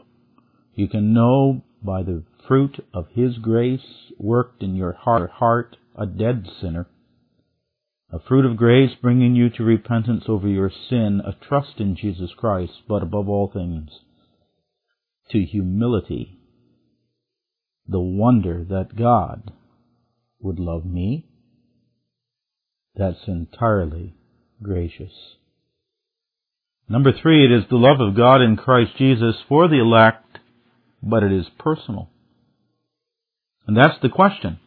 you 0.73 0.87
can 0.87 1.13
know 1.13 1.61
by 1.81 2.03
the 2.03 2.23
fruit 2.47 2.83
of 2.93 3.07
His 3.13 3.37
grace 3.37 4.11
worked 4.17 4.63
in 4.63 4.75
your 4.75 4.93
heart, 4.93 5.77
a 5.95 6.05
dead 6.05 6.47
sinner. 6.61 6.87
A 8.11 8.19
fruit 8.19 8.45
of 8.45 8.57
grace 8.57 8.91
bringing 9.01 9.35
you 9.35 9.49
to 9.49 9.63
repentance 9.63 10.25
over 10.27 10.47
your 10.47 10.71
sin, 10.89 11.21
a 11.25 11.33
trust 11.33 11.79
in 11.79 11.95
Jesus 11.95 12.31
Christ, 12.37 12.73
but 12.87 13.01
above 13.01 13.27
all 13.27 13.51
things, 13.51 13.89
to 15.31 15.43
humility. 15.43 16.37
The 17.87 17.99
wonder 17.99 18.63
that 18.69 18.95
God 18.97 19.51
would 20.39 20.59
love 20.59 20.85
me. 20.85 21.27
That's 22.95 23.27
entirely 23.27 24.15
gracious. 24.61 25.11
Number 26.87 27.11
three, 27.11 27.45
it 27.45 27.51
is 27.51 27.63
the 27.69 27.77
love 27.77 27.99
of 27.99 28.15
God 28.15 28.41
in 28.41 28.55
Christ 28.55 28.91
Jesus 28.97 29.35
for 29.47 29.67
the 29.67 29.79
elect, 29.79 30.39
but 31.01 31.23
it 31.23 31.31
is 31.31 31.47
personal. 31.57 32.09
And 33.65 33.75
that's 33.75 33.99
the 34.01 34.09
question. 34.09 34.59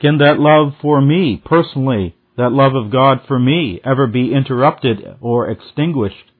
Can 0.00 0.18
that 0.18 0.38
love 0.38 0.74
for 0.80 1.00
me, 1.00 1.42
personally, 1.44 2.14
that 2.36 2.52
love 2.52 2.74
of 2.74 2.92
God 2.92 3.20
for 3.26 3.38
me, 3.38 3.80
ever 3.84 4.06
be 4.06 4.32
interrupted 4.32 4.98
or 5.20 5.50
extinguished? 5.50 6.30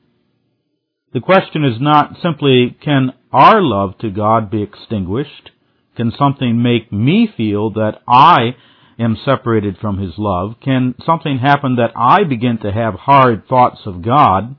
The 1.12 1.20
question 1.20 1.64
is 1.64 1.80
not 1.80 2.16
simply, 2.22 2.76
can 2.82 3.12
our 3.32 3.60
love 3.60 3.98
to 3.98 4.10
God 4.10 4.50
be 4.50 4.62
extinguished? 4.62 5.50
Can 5.96 6.12
something 6.16 6.62
make 6.62 6.92
me 6.92 7.28
feel 7.36 7.70
that 7.70 8.00
I 8.06 8.56
am 8.98 9.16
separated 9.24 9.76
from 9.78 9.98
His 9.98 10.12
love? 10.18 10.54
Can 10.62 10.94
something 11.04 11.38
happen 11.38 11.76
that 11.76 11.92
I 11.96 12.24
begin 12.24 12.58
to 12.62 12.72
have 12.72 12.94
hard 12.94 13.46
thoughts 13.48 13.80
of 13.86 14.02
God? 14.02 14.56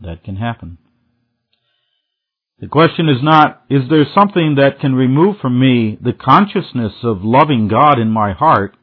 That 0.00 0.22
can 0.22 0.36
happen. 0.36 0.78
The 2.60 2.68
question 2.68 3.08
is 3.08 3.22
not, 3.22 3.62
is 3.70 3.88
there 3.88 4.04
something 4.14 4.56
that 4.56 4.80
can 4.80 4.94
remove 4.94 5.36
from 5.40 5.60
me 5.60 5.96
the 6.00 6.12
consciousness 6.12 6.92
of 7.04 7.22
loving 7.22 7.68
God 7.68 8.00
in 8.00 8.10
my 8.10 8.32
heart? 8.32 8.76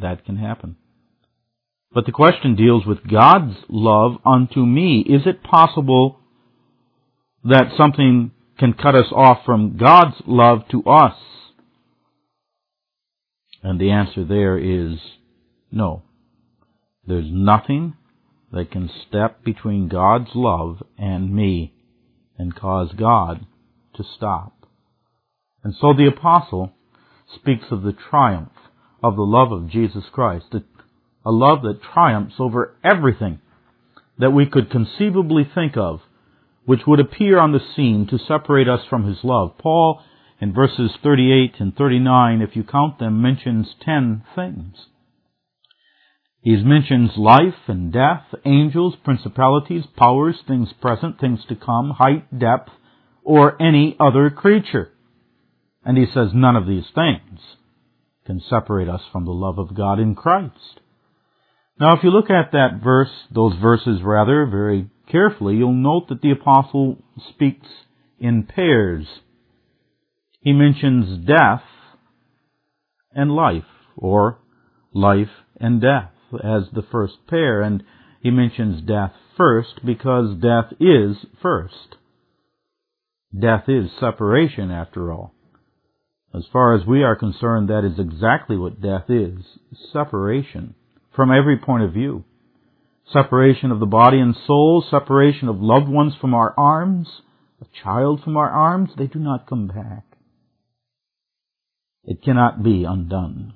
That 0.00 0.24
can 0.24 0.36
happen. 0.36 0.76
But 1.92 2.06
the 2.06 2.12
question 2.12 2.54
deals 2.54 2.84
with 2.86 3.08
God's 3.08 3.56
love 3.68 4.18
unto 4.24 4.64
me. 4.64 5.00
Is 5.08 5.22
it 5.26 5.42
possible 5.42 6.20
that 7.42 7.72
something 7.76 8.32
can 8.58 8.72
cut 8.72 8.94
us 8.94 9.12
off 9.12 9.44
from 9.44 9.76
God's 9.76 10.16
love 10.26 10.60
to 10.70 10.82
us? 10.84 11.16
And 13.62 13.80
the 13.80 13.90
answer 13.90 14.24
there 14.24 14.58
is 14.58 14.98
no. 15.70 16.02
There's 17.06 17.28
nothing 17.28 17.94
that 18.52 18.70
can 18.70 18.90
step 19.08 19.44
between 19.44 19.88
God's 19.88 20.30
love 20.34 20.82
and 20.98 21.34
me 21.34 21.74
and 22.38 22.54
cause 22.54 22.92
God 22.96 23.46
to 23.96 24.04
stop. 24.16 24.52
And 25.64 25.74
so 25.80 25.92
the 25.92 26.06
apostle 26.06 26.72
speaks 27.34 27.66
of 27.70 27.82
the 27.82 27.96
triumph 28.10 28.52
of 29.02 29.16
the 29.16 29.22
love 29.22 29.52
of 29.52 29.68
Jesus 29.68 30.04
Christ, 30.12 30.46
a 31.24 31.30
love 31.30 31.62
that 31.62 31.80
triumphs 31.82 32.34
over 32.38 32.76
everything 32.84 33.40
that 34.18 34.30
we 34.30 34.46
could 34.46 34.70
conceivably 34.70 35.48
think 35.54 35.76
of 35.76 36.00
which 36.66 36.80
would 36.86 37.00
appear 37.00 37.38
on 37.38 37.52
the 37.52 37.60
scene 37.74 38.06
to 38.10 38.18
separate 38.18 38.68
us 38.68 38.80
from 38.90 39.04
his 39.04 39.18
love. 39.22 39.56
Paul, 39.58 40.02
in 40.40 40.52
verses 40.52 40.90
38 41.02 41.54
and 41.60 41.74
39, 41.74 42.42
if 42.42 42.54
you 42.54 42.64
count 42.64 42.98
them, 42.98 43.22
mentions 43.22 43.68
ten 43.82 44.24
things. 44.34 44.74
He 46.42 46.54
mentions 46.62 47.10
life 47.16 47.66
and 47.66 47.92
death, 47.92 48.22
angels, 48.44 48.94
principalities, 49.02 49.84
powers, 49.96 50.36
things 50.46 50.68
present, 50.80 51.18
things 51.18 51.40
to 51.48 51.56
come, 51.56 51.90
height, 51.90 52.38
depth, 52.38 52.70
or 53.24 53.60
any 53.60 53.96
other 53.98 54.30
creature. 54.30 54.92
And 55.84 55.98
he 55.98 56.06
says 56.06 56.28
none 56.34 56.54
of 56.54 56.66
these 56.66 56.84
things 56.94 57.40
can 58.26 58.40
separate 58.48 58.88
us 58.88 59.00
from 59.10 59.24
the 59.24 59.32
love 59.32 59.58
of 59.58 59.76
God 59.76 59.98
in 59.98 60.14
Christ. 60.14 60.80
Now 61.80 61.96
if 61.96 62.04
you 62.04 62.10
look 62.10 62.30
at 62.30 62.52
that 62.52 62.80
verse, 62.82 63.10
those 63.32 63.54
verses 63.60 64.00
rather, 64.02 64.46
very 64.46 64.88
carefully, 65.10 65.56
you'll 65.56 65.72
note 65.72 66.08
that 66.08 66.22
the 66.22 66.30
apostle 66.30 66.98
speaks 67.30 67.66
in 68.18 68.44
pairs. 68.44 69.06
He 70.40 70.52
mentions 70.52 71.26
death 71.26 71.62
and 73.12 73.30
life, 73.32 73.64
or 73.96 74.38
life 74.92 75.30
and 75.58 75.80
death 75.80 76.10
as 76.34 76.64
the 76.72 76.84
first 76.90 77.14
pair, 77.28 77.62
and 77.62 77.82
he 78.20 78.30
mentions 78.30 78.82
death 78.82 79.12
first 79.36 79.84
because 79.84 80.36
death 80.40 80.72
is 80.80 81.16
first. 81.40 81.96
Death 83.38 83.64
is 83.68 83.90
separation 83.98 84.70
after 84.70 85.12
all. 85.12 85.34
As 86.34 86.44
far 86.52 86.74
as 86.74 86.86
we 86.86 87.02
are 87.02 87.16
concerned, 87.16 87.68
that 87.68 87.84
is 87.84 87.98
exactly 87.98 88.56
what 88.56 88.80
death 88.80 89.04
is. 89.08 89.44
Separation 89.92 90.74
from 91.14 91.30
every 91.30 91.56
point 91.58 91.82
of 91.82 91.92
view 91.92 92.24
separation 93.12 93.70
of 93.70 93.80
the 93.80 93.86
body 93.86 94.18
and 94.18 94.34
soul, 94.46 94.84
separation 94.90 95.48
of 95.48 95.60
loved 95.60 95.88
ones 95.88 96.14
from 96.20 96.34
our 96.34 96.54
arms, 96.56 97.08
a 97.60 97.66
child 97.82 98.22
from 98.22 98.36
our 98.36 98.50
arms, 98.50 98.90
they 98.96 99.06
do 99.06 99.18
not 99.18 99.48
come 99.48 99.68
back. 99.68 100.04
It 102.04 102.22
cannot 102.22 102.62
be 102.62 102.84
undone. 102.84 103.54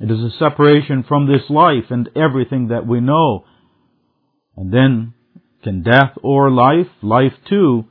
It 0.00 0.10
is 0.10 0.20
a 0.20 0.36
separation 0.38 1.04
from 1.06 1.26
this 1.26 1.50
life 1.50 1.90
and 1.90 2.08
everything 2.14 2.68
that 2.68 2.86
we 2.86 3.00
know. 3.00 3.44
And 4.56 4.72
then, 4.72 5.14
can 5.62 5.82
death 5.82 6.12
or 6.22 6.50
life? 6.50 6.86
Life 7.02 7.32
too, 7.48 7.86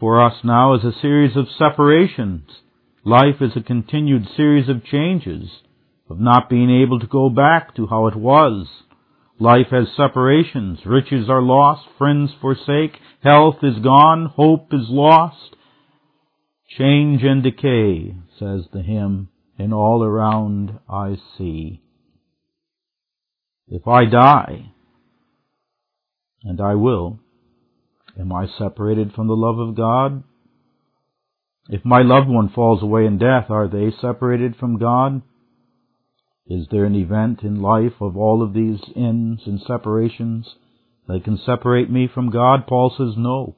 for 0.00 0.24
us 0.24 0.34
now 0.42 0.74
is 0.74 0.84
a 0.84 0.98
series 1.00 1.36
of 1.36 1.46
separations. 1.58 2.48
Life 3.04 3.42
is 3.42 3.52
a 3.56 3.62
continued 3.62 4.26
series 4.36 4.68
of 4.68 4.84
changes, 4.84 5.50
of 6.08 6.18
not 6.18 6.48
being 6.48 6.70
able 6.82 7.00
to 7.00 7.06
go 7.06 7.28
back 7.28 7.74
to 7.76 7.86
how 7.86 8.06
it 8.06 8.16
was. 8.16 8.66
Life 9.40 9.66
has 9.72 9.88
separations. 9.96 10.80
Riches 10.86 11.28
are 11.28 11.42
lost. 11.42 11.82
Friends 11.98 12.30
forsake. 12.40 12.92
Health 13.22 13.56
is 13.62 13.78
gone. 13.82 14.26
Hope 14.26 14.72
is 14.72 14.86
lost. 14.88 15.56
Change 16.78 17.22
and 17.22 17.42
decay, 17.42 18.14
says 18.38 18.62
the 18.72 18.82
hymn, 18.82 19.28
and 19.58 19.74
all 19.74 20.02
around 20.02 20.78
I 20.88 21.16
see. 21.36 21.82
If 23.68 23.86
I 23.88 24.04
die, 24.04 24.72
and 26.42 26.60
I 26.60 26.74
will, 26.74 27.18
am 28.18 28.32
I 28.32 28.46
separated 28.58 29.12
from 29.12 29.26
the 29.26 29.34
love 29.36 29.58
of 29.58 29.76
God? 29.76 30.22
If 31.68 31.84
my 31.84 32.02
loved 32.02 32.28
one 32.28 32.50
falls 32.50 32.82
away 32.82 33.06
in 33.06 33.18
death, 33.18 33.46
are 33.50 33.68
they 33.68 33.90
separated 34.00 34.56
from 34.56 34.78
God? 34.78 35.22
Is 36.46 36.66
there 36.70 36.84
an 36.84 36.94
event 36.94 37.42
in 37.42 37.62
life 37.62 37.94
of 38.00 38.16
all 38.18 38.42
of 38.42 38.52
these 38.52 38.80
ends 38.94 39.42
and 39.46 39.60
separations 39.66 40.46
that 41.08 41.24
can 41.24 41.38
separate 41.38 41.90
me 41.90 42.06
from 42.12 42.30
God? 42.30 42.66
Paul 42.66 42.94
says 42.96 43.14
no. 43.16 43.56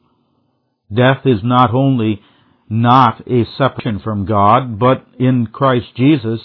Death 0.94 1.22
is 1.25 1.40
not 1.42 1.75
only 1.75 2.20
not 2.68 3.22
a 3.29 3.44
separation 3.59 3.99
from 3.99 4.25
God, 4.25 4.79
but 4.79 5.05
in 5.18 5.49
Christ 5.49 5.87
Jesus, 5.96 6.40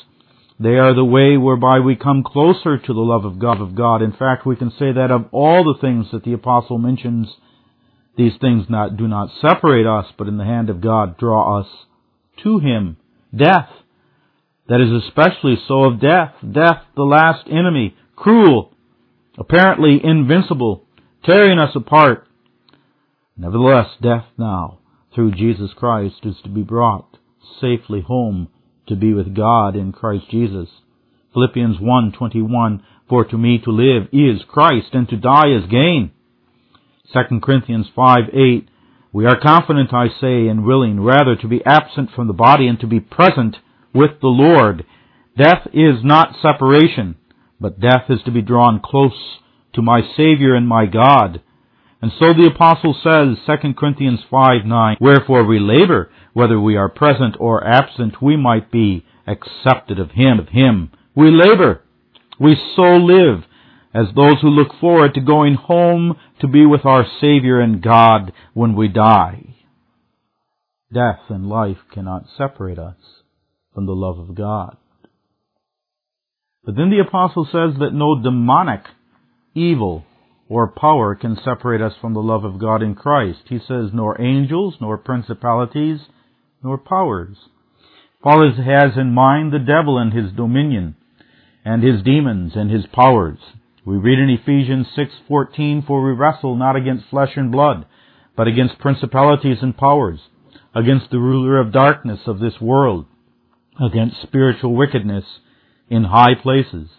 they 0.59 0.77
are 0.77 0.95
the 0.95 1.05
way 1.05 1.37
whereby 1.37 1.79
we 1.79 1.95
come 1.95 2.23
closer 2.23 2.77
to 2.77 2.93
the 2.93 2.99
love 2.99 3.23
of 3.25 3.37
God 3.39 3.61
of 3.61 3.75
God. 3.75 4.01
In 4.01 4.11
fact, 4.11 4.45
we 4.45 4.55
can 4.55 4.71
say 4.71 4.91
that 4.91 5.11
of 5.11 5.25
all 5.31 5.63
the 5.63 5.79
things 5.79 6.07
that 6.11 6.23
the 6.23 6.33
apostle 6.33 6.79
mentions, 6.79 7.27
these 8.17 8.33
things 8.41 8.65
not, 8.67 8.97
do 8.97 9.07
not 9.07 9.29
separate 9.41 9.85
us, 9.85 10.11
but 10.17 10.27
in 10.27 10.37
the 10.37 10.43
hand 10.43 10.71
of 10.71 10.81
God 10.81 11.17
draw 11.17 11.59
us 11.59 11.67
to 12.43 12.57
Him. 12.57 12.97
Death 13.35 13.69
that 14.71 14.79
is 14.79 15.03
especially 15.03 15.57
so 15.67 15.83
of 15.83 15.99
death. 15.99 16.33
Death, 16.41 16.85
the 16.95 17.03
last 17.03 17.45
enemy, 17.51 17.93
cruel, 18.15 18.71
apparently 19.37 19.99
invincible, 20.01 20.85
tearing 21.25 21.59
us 21.59 21.75
apart. 21.75 22.25
Nevertheless, 23.35 23.87
death 24.01 24.23
now, 24.37 24.79
through 25.13 25.33
Jesus 25.33 25.71
Christ, 25.75 26.21
is 26.23 26.35
to 26.43 26.49
be 26.49 26.61
brought 26.61 27.17
safely 27.59 27.99
home 27.99 28.47
to 28.87 28.95
be 28.95 29.13
with 29.13 29.35
God 29.35 29.75
in 29.75 29.91
Christ 29.91 30.29
Jesus. 30.31 30.69
Philippians 31.33 31.81
1:21 31.81 32.81
For 33.09 33.25
to 33.25 33.37
me 33.37 33.59
to 33.65 33.71
live 33.71 34.07
is 34.13 34.41
Christ 34.47 34.93
and 34.93 35.09
to 35.09 35.17
die 35.17 35.49
is 35.49 35.65
gain. 35.65 36.11
2 37.11 37.41
Corinthians 37.41 37.89
5:8 37.93 38.67
We 39.11 39.25
are 39.25 39.37
confident 39.37 39.93
I 39.93 40.07
say 40.07 40.47
and 40.47 40.63
willing 40.63 41.01
rather 41.01 41.35
to 41.35 41.47
be 41.49 41.65
absent 41.65 42.11
from 42.11 42.27
the 42.27 42.41
body 42.47 42.69
and 42.69 42.79
to 42.79 42.87
be 42.87 43.01
present 43.01 43.57
with 43.93 44.19
the 44.21 44.27
Lord. 44.27 44.85
Death 45.37 45.67
is 45.73 46.03
not 46.03 46.35
separation, 46.41 47.15
but 47.59 47.79
death 47.79 48.05
is 48.09 48.19
to 48.25 48.31
be 48.31 48.41
drawn 48.41 48.81
close 48.83 49.39
to 49.73 49.81
my 49.81 50.01
Savior 50.17 50.55
and 50.55 50.67
my 50.67 50.85
God. 50.85 51.41
And 52.01 52.11
so 52.19 52.33
the 52.33 52.49
apostle 52.53 52.95
says, 53.03 53.37
2 53.45 53.73
Corinthians 53.73 54.21
5, 54.29 54.65
9, 54.65 54.97
Wherefore 54.99 55.45
we 55.45 55.59
labor, 55.59 56.11
whether 56.33 56.59
we 56.59 56.75
are 56.75 56.89
present 56.89 57.35
or 57.39 57.65
absent, 57.65 58.21
we 58.21 58.35
might 58.35 58.71
be 58.71 59.05
accepted 59.27 59.99
of 59.99 60.11
Him, 60.11 60.39
of 60.39 60.49
Him. 60.49 60.91
We 61.15 61.29
labor. 61.29 61.83
We 62.39 62.57
so 62.75 62.95
live 62.95 63.43
as 63.93 64.07
those 64.15 64.41
who 64.41 64.49
look 64.49 64.69
forward 64.79 65.13
to 65.13 65.21
going 65.21 65.55
home 65.55 66.17
to 66.39 66.47
be 66.47 66.65
with 66.65 66.85
our 66.85 67.05
Savior 67.19 67.59
and 67.59 67.83
God 67.83 68.33
when 68.53 68.75
we 68.75 68.87
die. 68.87 69.55
Death 70.91 71.19
and 71.29 71.47
life 71.47 71.77
cannot 71.93 72.25
separate 72.35 72.79
us 72.79 73.20
from 73.73 73.85
the 73.85 73.95
love 73.95 74.17
of 74.19 74.35
God. 74.35 74.77
But 76.63 76.75
then 76.75 76.89
the 76.89 77.03
apostle 77.05 77.45
says 77.45 77.79
that 77.79 77.93
no 77.93 78.21
demonic 78.21 78.81
evil 79.55 80.05
or 80.47 80.67
power 80.67 81.15
can 81.15 81.37
separate 81.43 81.81
us 81.81 81.93
from 81.99 82.13
the 82.13 82.21
love 82.21 82.43
of 82.43 82.59
God 82.59 82.83
in 82.83 82.93
Christ. 82.93 83.39
He 83.47 83.57
says, 83.57 83.91
nor 83.93 84.19
angels, 84.21 84.75
nor 84.81 84.97
principalities, 84.97 85.99
nor 86.63 86.77
powers. 86.77 87.37
Paul 88.21 88.51
has 88.51 88.97
in 88.97 89.13
mind 89.13 89.51
the 89.51 89.59
devil 89.59 89.97
and 89.97 90.13
his 90.13 90.31
dominion, 90.33 90.95
and 91.65 91.81
his 91.81 92.03
demons 92.03 92.51
and 92.55 92.69
his 92.69 92.85
powers. 92.93 93.39
We 93.83 93.97
read 93.97 94.19
in 94.19 94.29
Ephesians 94.29 94.87
6:14, 94.95 95.81
"For 95.81 96.03
we 96.03 96.11
wrestle 96.11 96.55
not 96.55 96.75
against 96.75 97.09
flesh 97.09 97.35
and 97.35 97.51
blood, 97.51 97.85
but 98.35 98.47
against 98.47 98.77
principalities 98.77 99.63
and 99.63 99.75
powers, 99.75 100.19
against 100.75 101.09
the 101.09 101.19
ruler 101.19 101.59
of 101.59 101.71
darkness 101.71 102.27
of 102.27 102.39
this 102.39 102.61
world, 102.61 103.05
against 103.79 104.21
spiritual 104.21 104.75
wickedness 104.75 105.25
in 105.89 106.03
high 106.05 106.35
places. 106.41 106.89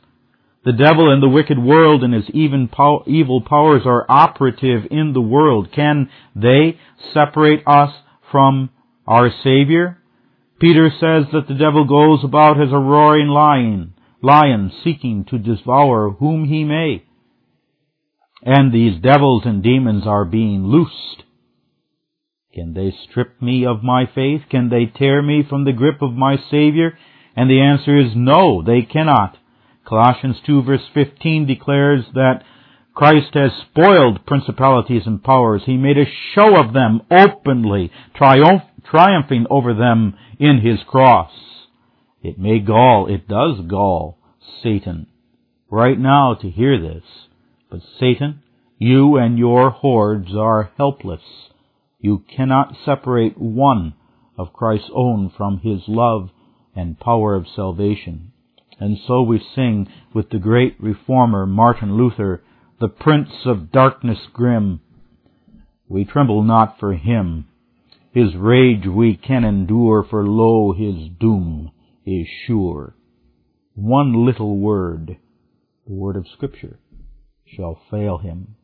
The 0.64 0.72
devil 0.72 1.12
and 1.12 1.22
the 1.22 1.28
wicked 1.28 1.58
world 1.58 2.04
and 2.04 2.14
his 2.14 2.30
evil 2.30 3.40
powers 3.40 3.82
are 3.84 4.06
operative 4.08 4.86
in 4.90 5.12
the 5.12 5.20
world. 5.20 5.72
Can 5.72 6.08
they 6.36 6.78
separate 7.12 7.66
us 7.66 7.92
from 8.30 8.70
our 9.06 9.30
Savior? 9.42 9.98
Peter 10.60 10.90
says 10.90 11.24
that 11.32 11.48
the 11.48 11.58
devil 11.58 11.84
goes 11.84 12.22
about 12.22 12.60
as 12.62 12.70
a 12.70 12.78
roaring 12.78 13.26
lion, 13.26 13.94
lion 14.22 14.70
seeking 14.84 15.24
to 15.24 15.38
devour 15.38 16.10
whom 16.10 16.44
he 16.44 16.62
may. 16.62 17.02
And 18.42 18.72
these 18.72 19.02
devils 19.02 19.42
and 19.44 19.62
demons 19.62 20.04
are 20.06 20.24
being 20.24 20.66
loosed. 20.66 21.24
Can 22.54 22.74
they 22.74 22.92
strip 23.08 23.40
me 23.40 23.64
of 23.64 23.82
my 23.82 24.04
faith? 24.14 24.42
Can 24.50 24.68
they 24.68 24.86
tear 24.86 25.22
me 25.22 25.42
from 25.48 25.64
the 25.64 25.72
grip 25.72 26.02
of 26.02 26.12
my 26.12 26.36
Savior? 26.50 26.98
And 27.34 27.48
the 27.48 27.62
answer 27.62 27.98
is 27.98 28.12
no, 28.14 28.62
they 28.62 28.82
cannot. 28.82 29.38
Colossians 29.86 30.36
2 30.46 30.62
verse 30.62 30.86
15 30.92 31.46
declares 31.46 32.04
that 32.14 32.44
Christ 32.94 33.32
has 33.34 33.52
spoiled 33.70 34.26
principalities 34.26 35.02
and 35.06 35.22
powers. 35.22 35.62
He 35.64 35.78
made 35.78 35.96
a 35.96 36.12
show 36.34 36.56
of 36.56 36.74
them 36.74 37.00
openly, 37.10 37.90
triumph, 38.14 38.62
triumphing 38.84 39.46
over 39.48 39.72
them 39.72 40.14
in 40.38 40.60
his 40.60 40.80
cross. 40.86 41.32
It 42.22 42.38
may 42.38 42.58
gall, 42.58 43.06
it 43.08 43.26
does 43.26 43.66
gall 43.66 44.18
Satan 44.62 45.06
right 45.70 45.98
now 45.98 46.34
to 46.34 46.50
hear 46.50 46.78
this. 46.78 47.04
But 47.70 47.80
Satan, 47.98 48.42
you 48.76 49.16
and 49.16 49.38
your 49.38 49.70
hordes 49.70 50.36
are 50.36 50.70
helpless. 50.76 51.22
You 52.02 52.24
cannot 52.36 52.76
separate 52.84 53.38
one 53.38 53.94
of 54.36 54.52
Christ's 54.52 54.90
own 54.92 55.30
from 55.36 55.60
his 55.60 55.82
love 55.86 56.30
and 56.74 56.98
power 56.98 57.36
of 57.36 57.46
salvation. 57.54 58.32
And 58.80 58.98
so 59.06 59.22
we 59.22 59.40
sing 59.54 59.86
with 60.12 60.30
the 60.30 60.40
great 60.40 60.74
reformer 60.80 61.46
Martin 61.46 61.96
Luther, 61.96 62.42
the 62.80 62.88
Prince 62.88 63.30
of 63.46 63.70
Darkness 63.70 64.18
grim. 64.32 64.80
We 65.88 66.04
tremble 66.04 66.42
not 66.42 66.80
for 66.80 66.94
him. 66.94 67.46
His 68.10 68.34
rage 68.34 68.84
we 68.84 69.16
can 69.16 69.44
endure, 69.44 70.02
for 70.02 70.26
lo, 70.26 70.72
his 70.72 71.08
doom 71.20 71.70
is 72.04 72.26
sure. 72.46 72.96
One 73.74 74.26
little 74.26 74.58
word, 74.58 75.18
the 75.86 75.92
word 75.94 76.16
of 76.16 76.26
Scripture, 76.34 76.80
shall 77.46 77.80
fail 77.92 78.18
him. 78.18 78.56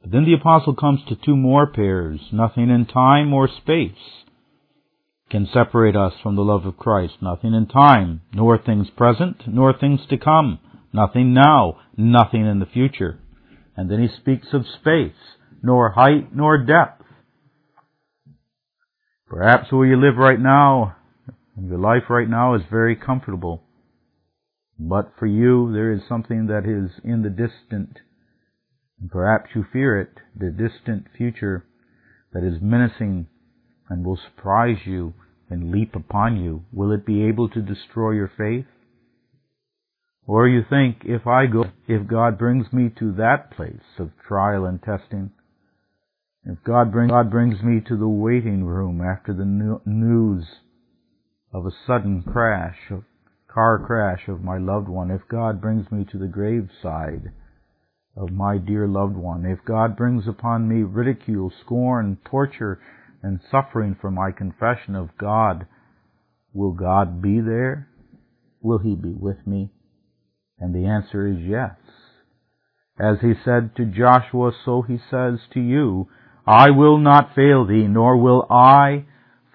But 0.00 0.12
then 0.12 0.24
the 0.24 0.34
apostle 0.34 0.74
comes 0.74 1.00
to 1.08 1.16
two 1.16 1.36
more 1.36 1.66
pairs, 1.66 2.20
nothing 2.32 2.70
in 2.70 2.86
time 2.86 3.32
or 3.32 3.48
space 3.48 4.20
can 5.30 5.46
separate 5.52 5.96
us 5.96 6.12
from 6.22 6.34
the 6.34 6.42
love 6.42 6.66
of 6.66 6.76
Christ. 6.76 7.14
Nothing 7.22 7.54
in 7.54 7.66
time, 7.66 8.20
nor 8.34 8.58
things 8.58 8.88
present, 8.96 9.42
nor 9.46 9.72
things 9.72 10.00
to 10.10 10.18
come. 10.18 10.58
Nothing 10.92 11.32
now, 11.32 11.78
nothing 11.96 12.46
in 12.46 12.58
the 12.58 12.66
future. 12.66 13.18
And 13.76 13.90
then 13.90 14.02
he 14.02 14.08
speaks 14.20 14.48
of 14.52 14.64
space, 14.80 15.14
nor 15.62 15.90
height, 15.90 16.34
nor 16.34 16.58
depth. 16.58 17.04
Perhaps 19.28 19.70
where 19.70 19.86
you 19.86 19.96
live 19.96 20.16
right 20.16 20.40
now, 20.40 20.96
your 21.56 21.78
life 21.78 22.10
right 22.10 22.28
now 22.28 22.54
is 22.54 22.62
very 22.68 22.96
comfortable. 22.96 23.62
But 24.78 25.12
for 25.18 25.26
you, 25.26 25.72
there 25.72 25.92
is 25.92 26.00
something 26.08 26.46
that 26.46 26.64
is 26.64 26.90
in 27.04 27.22
the 27.22 27.30
distant, 27.30 27.98
and 29.00 29.10
perhaps 29.10 29.50
you 29.54 29.64
fear 29.72 30.00
it, 30.00 30.10
the 30.38 30.50
distant 30.50 31.06
future 31.16 31.64
that 32.32 32.44
is 32.44 32.60
menacing 32.60 33.26
and 33.88 34.04
will 34.04 34.18
surprise 34.18 34.78
you 34.84 35.14
and 35.48 35.72
leap 35.72 35.96
upon 35.96 36.36
you, 36.36 36.64
will 36.72 36.92
it 36.92 37.04
be 37.04 37.24
able 37.24 37.48
to 37.48 37.60
destroy 37.60 38.12
your 38.12 38.30
faith? 38.36 38.66
Or 40.26 40.46
you 40.46 40.62
think, 40.68 40.98
if 41.04 41.26
I 41.26 41.46
go, 41.46 41.64
if 41.88 42.06
God 42.06 42.38
brings 42.38 42.72
me 42.72 42.90
to 43.00 43.12
that 43.14 43.50
place 43.50 43.98
of 43.98 44.10
trial 44.28 44.64
and 44.64 44.80
testing, 44.80 45.30
if 46.44 46.58
God, 46.64 46.92
bring, 46.92 47.08
God 47.08 47.30
brings 47.30 47.62
me 47.62 47.80
to 47.88 47.96
the 47.96 48.08
waiting 48.08 48.64
room 48.64 49.02
after 49.02 49.34
the 49.34 49.80
news 49.84 50.44
of 51.52 51.66
a 51.66 51.70
sudden 51.86 52.22
crash, 52.22 52.76
a 52.90 53.02
car 53.52 53.82
crash 53.84 54.28
of 54.28 54.44
my 54.44 54.56
loved 54.56 54.88
one, 54.88 55.10
if 55.10 55.22
God 55.28 55.60
brings 55.60 55.90
me 55.90 56.06
to 56.12 56.18
the 56.18 56.28
graveside 56.28 57.32
of 58.16 58.30
my 58.30 58.58
dear 58.58 58.86
loved 58.86 59.16
one, 59.16 59.46
if 59.46 59.64
God 59.64 59.96
brings 59.96 60.26
upon 60.26 60.68
me 60.68 60.82
ridicule, 60.82 61.52
scorn, 61.64 62.18
torture, 62.28 62.80
and 63.22 63.40
suffering 63.50 63.96
for 64.00 64.10
my 64.10 64.30
confession 64.30 64.94
of 64.94 65.16
God, 65.18 65.66
will 66.52 66.72
God 66.72 67.22
be 67.22 67.40
there? 67.40 67.88
Will 68.60 68.78
He 68.78 68.94
be 68.94 69.12
with 69.12 69.46
me? 69.46 69.70
And 70.58 70.74
the 70.74 70.86
answer 70.86 71.26
is 71.26 71.38
yes. 71.40 71.76
As 72.98 73.20
He 73.20 73.32
said 73.44 73.76
to 73.76 73.84
Joshua, 73.84 74.52
so 74.64 74.82
He 74.82 74.98
says 75.10 75.38
to 75.54 75.60
you, 75.60 76.08
I 76.46 76.70
will 76.70 76.98
not 76.98 77.34
fail 77.34 77.66
thee, 77.66 77.86
nor 77.86 78.16
will 78.16 78.46
I 78.50 79.06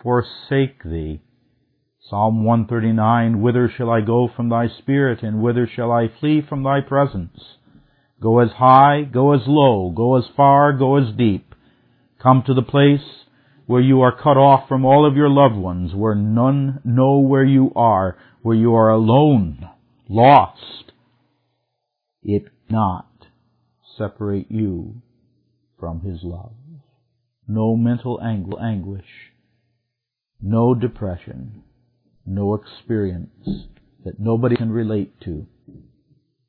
forsake 0.02 0.84
thee. 0.84 1.22
Psalm 2.10 2.44
139, 2.44 3.42
Whither 3.42 3.70
shall 3.76 3.90
I 3.90 4.02
go 4.02 4.30
from 4.34 4.50
thy 4.50 4.68
spirit, 4.68 5.24
and 5.24 5.42
whither 5.42 5.68
shall 5.68 5.92
I 5.92 6.08
flee 6.20 6.42
from 6.48 6.64
thy 6.64 6.82
presence? 6.82 7.58
Go 8.22 8.40
as 8.40 8.52
high, 8.52 9.04
go 9.04 9.34
as 9.34 9.42
low, 9.46 9.92
go 9.96 10.18
as 10.18 10.24
far, 10.36 10.74
go 10.74 10.96
as 10.98 11.16
deep. 11.16 11.54
Come 12.22 12.44
to 12.48 12.54
the 12.54 12.62
place 12.62 13.26
where 13.66 13.82
you 13.82 14.02
are 14.02 14.16
cut 14.16 14.38
off 14.38 14.68
from 14.68 14.86
all 14.86 15.06
of 15.06 15.16
your 15.16 15.30
loved 15.30 15.56
ones, 15.56 15.94
where 15.94 16.16
none 16.16 16.80
know 16.84 17.20
where 17.20 17.44
you 17.44 17.72
are, 17.76 18.18
where 18.42 18.56
you 18.56 18.74
are 18.74 18.90
alone, 18.90 19.68
lost, 20.08 20.92
it 22.22 22.46
not 22.70 23.08
separate 23.98 24.50
you 24.50 25.02
from 25.80 26.02
His 26.02 26.20
love. 26.24 26.54
No 27.48 27.76
mental 27.76 28.20
ang- 28.22 28.52
anguish, 28.62 29.32
no 30.42 30.74
depression, 30.74 31.64
no 32.26 32.56
experience 32.56 33.68
that 34.04 34.20
nobody 34.20 34.56
can 34.56 34.72
relate 34.72 35.20
to. 35.22 35.46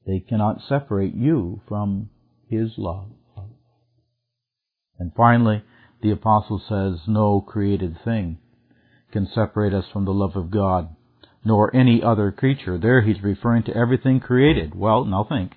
They 0.06 0.20
cannot 0.20 0.62
separate 0.68 1.14
you 1.14 1.60
from 1.68 2.10
His 2.48 2.72
love. 2.78 3.10
And 4.98 5.12
finally, 5.14 5.62
the 6.02 6.10
apostle 6.12 6.62
says, 6.68 7.06
no 7.06 7.40
created 7.40 7.98
thing 8.04 8.38
can 9.12 9.28
separate 9.34 9.74
us 9.74 9.84
from 9.92 10.04
the 10.04 10.14
love 10.14 10.36
of 10.36 10.50
God, 10.50 10.94
nor 11.44 11.74
any 11.74 12.02
other 12.02 12.30
creature. 12.30 12.78
There 12.78 13.02
he's 13.02 13.22
referring 13.22 13.64
to 13.64 13.76
everything 13.76 14.20
created. 14.20 14.74
Well, 14.74 15.04
now 15.04 15.26
think. 15.28 15.52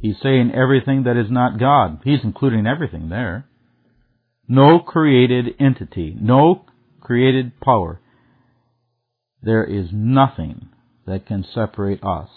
He's 0.00 0.16
saying 0.22 0.52
everything 0.54 1.04
that 1.04 1.16
is 1.16 1.30
not 1.30 1.58
God. 1.58 2.00
He's 2.04 2.20
including 2.22 2.66
everything 2.66 3.08
there. 3.08 3.46
No 4.46 4.78
created 4.78 5.54
entity, 5.58 6.16
no 6.20 6.66
created 7.00 7.58
power. 7.60 8.00
There 9.42 9.64
is 9.64 9.86
nothing 9.92 10.68
that 11.06 11.26
can 11.26 11.44
separate 11.54 12.02
us 12.02 12.28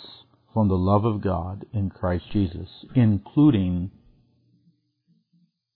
from 0.54 0.68
the 0.68 0.76
love 0.76 1.06
of 1.06 1.22
God 1.22 1.66
in 1.74 1.90
Christ 1.90 2.26
Jesus, 2.32 2.68
including 2.96 3.92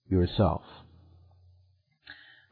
yourself. 0.08 0.62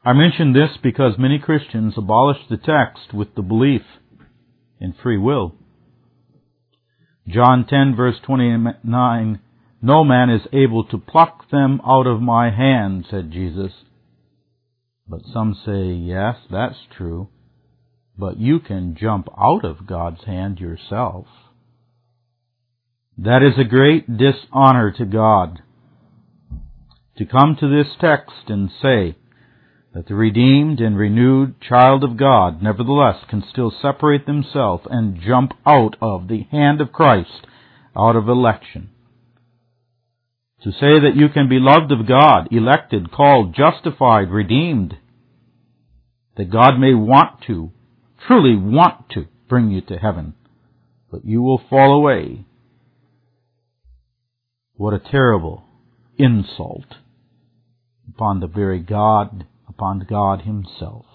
I 0.03 0.13
mention 0.13 0.53
this 0.53 0.71
because 0.81 1.13
many 1.19 1.37
Christians 1.37 1.93
abolish 1.95 2.39
the 2.49 2.57
text 2.57 3.13
with 3.13 3.35
the 3.35 3.43
belief 3.43 3.83
in 4.79 4.93
free 5.03 5.17
will. 5.17 5.53
John 7.27 7.65
10 7.69 7.95
verse 7.95 8.15
29, 8.25 9.39
No 9.81 10.03
man 10.03 10.29
is 10.31 10.41
able 10.51 10.85
to 10.85 10.97
pluck 10.97 11.51
them 11.51 11.79
out 11.85 12.07
of 12.07 12.19
my 12.19 12.49
hand, 12.49 13.05
said 13.11 13.31
Jesus. 13.31 13.71
But 15.07 15.21
some 15.31 15.55
say, 15.65 15.91
yes, 15.91 16.37
that's 16.49 16.79
true, 16.97 17.29
but 18.21 18.39
you 18.39 18.59
can 18.59 18.95
jump 18.95 19.27
out 19.35 19.65
of 19.65 19.87
God's 19.87 20.23
hand 20.25 20.59
yourself. 20.59 21.25
That 23.17 23.41
is 23.41 23.57
a 23.59 23.67
great 23.67 24.15
dishonor 24.15 24.93
to 24.99 25.05
God 25.05 25.63
to 27.17 27.25
come 27.25 27.57
to 27.59 27.67
this 27.67 27.91
text 27.99 28.43
and 28.47 28.69
say 28.79 29.17
that 29.95 30.07
the 30.07 30.13
redeemed 30.13 30.79
and 30.79 30.95
renewed 30.95 31.59
child 31.61 32.03
of 32.03 32.15
God 32.15 32.61
nevertheless 32.61 33.25
can 33.27 33.43
still 33.51 33.73
separate 33.81 34.27
themselves 34.27 34.83
and 34.91 35.19
jump 35.19 35.53
out 35.65 35.95
of 35.99 36.27
the 36.27 36.43
hand 36.51 36.79
of 36.79 36.91
Christ, 36.91 37.47
out 37.97 38.15
of 38.15 38.29
election. 38.29 38.91
To 40.63 40.71
say 40.71 40.99
that 40.99 41.15
you 41.15 41.27
can 41.29 41.49
be 41.49 41.57
loved 41.59 41.91
of 41.91 42.07
God, 42.07 42.49
elected, 42.51 43.11
called, 43.11 43.55
justified, 43.55 44.29
redeemed, 44.29 44.93
that 46.37 46.51
God 46.51 46.77
may 46.77 46.93
want 46.93 47.41
to, 47.47 47.71
truly 48.27 48.55
want 48.55 49.09
to 49.11 49.27
bring 49.49 49.71
you 49.71 49.81
to 49.81 49.97
heaven, 49.97 50.33
but 51.11 51.25
you 51.25 51.41
will 51.41 51.61
fall 51.69 51.93
away. 51.93 52.45
What 54.75 54.93
a 54.93 54.99
terrible 54.99 55.63
insult 56.17 56.85
upon 58.07 58.39
the 58.39 58.47
very 58.47 58.79
God, 58.79 59.45
upon 59.67 60.05
God 60.09 60.41
Himself. 60.41 61.05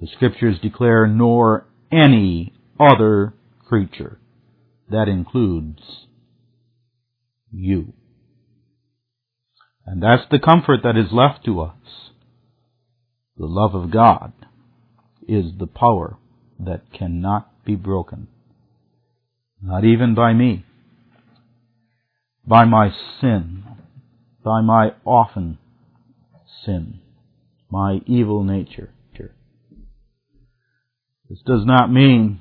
The 0.00 0.08
Scriptures 0.14 0.58
declare, 0.62 1.06
nor 1.06 1.66
any 1.90 2.52
other 2.78 3.34
creature. 3.66 4.18
That 4.90 5.08
includes 5.08 5.82
you. 7.50 7.92
And 9.86 10.02
that's 10.02 10.28
the 10.30 10.38
comfort 10.38 10.80
that 10.82 10.96
is 10.96 11.12
left 11.12 11.44
to 11.46 11.60
us. 11.60 12.10
The 13.38 13.46
love 13.46 13.74
of 13.74 13.90
God 13.90 14.32
is 15.28 15.52
the 15.58 15.66
power 15.66 16.16
that 16.58 16.92
cannot 16.92 17.64
be 17.64 17.74
broken. 17.74 18.28
Not 19.62 19.84
even 19.84 20.14
by 20.14 20.32
me. 20.32 20.64
By 22.46 22.64
my 22.64 22.90
sin. 23.20 23.64
By 24.44 24.60
my 24.60 24.90
often 25.04 25.58
sin. 26.64 27.00
My 27.70 28.00
evil 28.06 28.44
nature. 28.44 28.90
This 31.28 31.40
does 31.44 31.64
not 31.64 31.92
mean, 31.92 32.40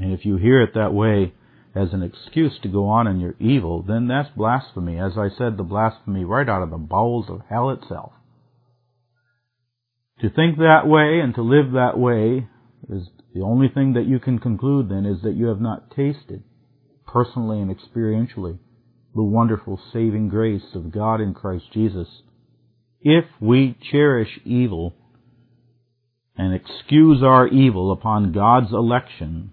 and 0.00 0.12
if 0.12 0.24
you 0.24 0.36
hear 0.36 0.62
it 0.62 0.74
that 0.74 0.94
way, 0.94 1.32
as 1.74 1.92
an 1.92 2.02
excuse 2.02 2.58
to 2.62 2.68
go 2.68 2.86
on 2.86 3.06
in 3.06 3.20
your 3.20 3.34
evil, 3.40 3.82
then 3.82 4.06
that's 4.06 4.28
blasphemy. 4.36 4.98
As 4.98 5.12
I 5.16 5.28
said, 5.36 5.56
the 5.56 5.64
blasphemy 5.64 6.24
right 6.24 6.48
out 6.48 6.62
of 6.62 6.70
the 6.70 6.76
bowels 6.76 7.26
of 7.28 7.42
hell 7.48 7.70
itself. 7.70 8.12
To 10.20 10.30
think 10.30 10.58
that 10.58 10.86
way 10.86 11.20
and 11.20 11.34
to 11.34 11.42
live 11.42 11.72
that 11.72 11.98
way 11.98 12.46
is 12.88 13.08
the 13.34 13.42
only 13.42 13.68
thing 13.68 13.94
that 13.94 14.06
you 14.06 14.18
can 14.18 14.38
conclude 14.38 14.88
then 14.88 15.06
is 15.06 15.22
that 15.22 15.34
you 15.34 15.46
have 15.46 15.60
not 15.60 15.90
tasted 15.90 16.42
personally 17.06 17.60
and 17.60 17.74
experientially 17.74 18.58
the 19.14 19.22
wonderful 19.22 19.80
saving 19.92 20.28
grace 20.28 20.74
of 20.74 20.92
God 20.92 21.20
in 21.20 21.34
Christ 21.34 21.64
Jesus. 21.72 22.08
If 23.00 23.24
we 23.40 23.76
cherish 23.90 24.40
evil 24.44 24.94
and 26.36 26.54
excuse 26.54 27.22
our 27.22 27.48
evil 27.48 27.90
upon 27.92 28.32
God's 28.32 28.72
election, 28.72 29.52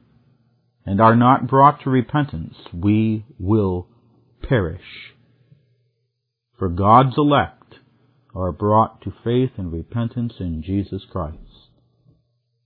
and 0.87 1.01
are 1.01 1.17
not 1.17 1.47
brought 1.47 1.81
to 1.83 1.89
repentance, 1.89 2.55
we 2.73 3.25
will 3.37 3.87
perish. 4.41 5.11
For 6.57 6.69
God's 6.69 7.15
elect 7.17 7.56
are 8.37 8.51
brought 8.51 9.01
to 9.01 9.11
faith 9.23 9.49
and 9.57 9.73
repentance 9.73 10.33
in 10.39 10.61
Jesus 10.61 11.01
Christ. 11.11 11.37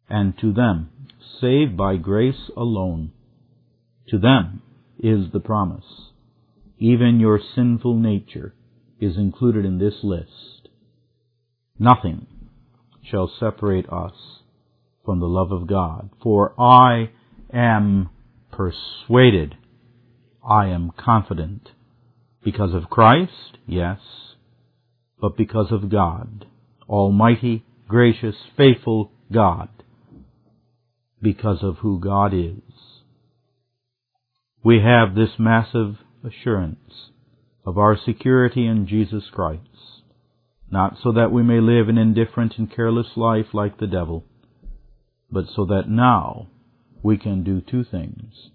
And 0.09 0.37
to 0.39 0.51
them, 0.51 0.89
saved 1.39 1.77
by 1.77 1.95
grace 1.95 2.51
alone, 2.57 3.13
to 4.09 4.19
them 4.19 4.61
is 4.99 5.31
the 5.31 5.39
promise. 5.39 6.09
Even 6.77 7.21
your 7.21 7.39
sinful 7.55 7.95
nature 7.95 8.53
is 8.99 9.15
included 9.15 9.63
in 9.63 9.79
this 9.79 9.93
list. 10.03 10.67
Nothing 11.79 12.27
shall 13.09 13.31
separate 13.39 13.87
us 13.89 14.13
from 15.05 15.21
the 15.21 15.27
love 15.27 15.53
of 15.53 15.67
God. 15.67 16.09
For 16.21 16.53
I 16.59 17.11
am 17.53 18.09
persuaded. 18.51 19.55
I 20.47 20.67
am 20.67 20.91
confident. 20.97 21.69
Because 22.43 22.73
of 22.73 22.89
Christ, 22.89 23.57
yes, 23.67 23.99
but 25.21 25.37
because 25.37 25.71
of 25.71 25.89
God. 25.89 26.47
Almighty, 26.89 27.63
gracious, 27.87 28.35
faithful 28.57 29.11
God. 29.31 29.69
Because 31.21 31.59
of 31.61 31.77
who 31.77 31.99
God 31.99 32.33
is. 32.33 32.61
We 34.63 34.81
have 34.81 35.15
this 35.15 35.39
massive 35.39 35.97
assurance 36.25 37.11
of 37.65 37.77
our 37.77 37.97
security 38.03 38.65
in 38.65 38.87
Jesus 38.87 39.23
Christ, 39.31 39.61
not 40.71 40.97
so 41.01 41.11
that 41.11 41.31
we 41.31 41.43
may 41.43 41.59
live 41.59 41.89
an 41.89 41.97
indifferent 41.97 42.53
and 42.57 42.73
careless 42.73 43.07
life 43.15 43.47
like 43.53 43.79
the 43.79 43.87
devil, 43.87 44.25
but 45.31 45.45
so 45.55 45.65
that 45.65 45.87
now 45.87 46.47
we 47.03 47.17
can 47.17 47.43
do 47.43 47.61
two 47.61 47.83
things. 47.83 48.49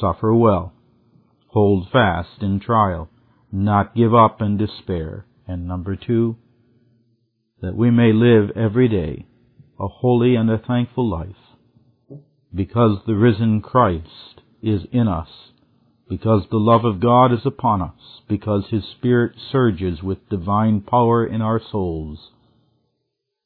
Suffer 0.00 0.34
well, 0.34 0.72
hold 1.48 1.88
fast 1.90 2.42
in 2.42 2.60
trial, 2.60 3.08
not 3.52 3.94
give 3.94 4.14
up 4.14 4.40
in 4.40 4.56
despair, 4.56 5.26
and 5.50 5.66
number 5.66 5.96
two, 5.96 6.36
that 7.60 7.74
we 7.74 7.90
may 7.90 8.12
live 8.12 8.56
every 8.56 8.88
day 8.88 9.26
a 9.80 9.88
holy 9.88 10.36
and 10.36 10.48
a 10.50 10.58
thankful 10.58 11.08
life, 11.10 11.34
because 12.54 12.98
the 13.06 13.14
risen 13.14 13.60
Christ 13.60 14.42
is 14.62 14.82
in 14.92 15.08
us, 15.08 15.28
because 16.08 16.42
the 16.50 16.58
love 16.58 16.84
of 16.84 17.00
God 17.00 17.32
is 17.32 17.44
upon 17.44 17.82
us, 17.82 18.20
because 18.28 18.64
His 18.70 18.84
Spirit 18.96 19.32
surges 19.50 20.02
with 20.02 20.28
divine 20.28 20.82
power 20.82 21.26
in 21.26 21.40
our 21.40 21.60
souls. 21.72 22.30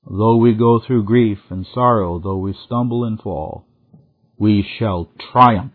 Though 0.05 0.37
we 0.37 0.53
go 0.55 0.81
through 0.85 1.05
grief 1.05 1.39
and 1.49 1.67
sorrow, 1.73 2.19
though 2.19 2.37
we 2.37 2.55
stumble 2.67 3.05
and 3.05 3.19
fall, 3.19 3.67
we 4.37 4.67
shall 4.79 5.09
triumph 5.33 5.73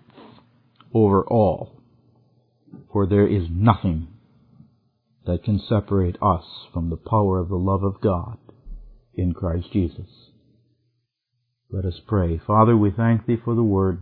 over 0.94 1.24
all, 1.24 1.82
for 2.92 3.08
there 3.08 3.28
is 3.28 3.48
nothing 3.50 4.10
that 5.26 5.44
can 5.44 5.60
separate 5.60 6.18
us 6.22 6.46
from 6.74 6.90
the 6.90 6.98
power 6.98 7.40
of 7.40 7.50
the 7.50 7.56
love 7.56 7.84
of 7.84 8.02
God 8.02 8.38
in 9.14 9.34
Christ 9.34 9.72
Jesus. 9.72 10.10
Let 11.72 11.86
us 11.86 12.00
pray. 12.08 12.40
Father, 12.46 12.76
we 12.76 12.92
thank 12.92 13.26
Thee 13.26 13.38
for 13.44 13.54
the 13.54 13.64
Word, 13.64 14.02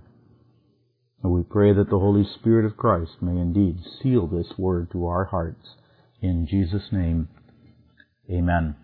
and 1.22 1.32
we 1.32 1.44
pray 1.44 1.74
that 1.74 1.90
the 1.90 2.00
Holy 2.00 2.24
Spirit 2.24 2.66
of 2.66 2.78
Christ 2.78 3.22
may 3.22 3.40
indeed 3.40 3.80
seal 4.02 4.28
this 4.28 4.58
Word 4.58 4.92
to 4.92 5.06
our 5.06 5.26
hearts. 5.26 5.76
In 6.22 6.48
Jesus' 6.48 6.92
name, 6.92 7.28
Amen. 8.30 8.76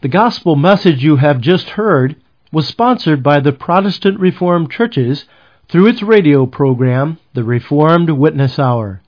The 0.00 0.08
gospel 0.08 0.54
message 0.54 1.02
you 1.02 1.16
have 1.16 1.40
just 1.40 1.70
heard 1.70 2.16
was 2.52 2.68
sponsored 2.68 3.22
by 3.22 3.40
the 3.40 3.52
Protestant 3.52 4.20
Reformed 4.20 4.70
Churches 4.70 5.24
through 5.68 5.86
its 5.86 6.02
radio 6.02 6.46
program, 6.46 7.18
The 7.34 7.44
Reformed 7.44 8.10
Witness 8.10 8.58
Hour. 8.58 9.02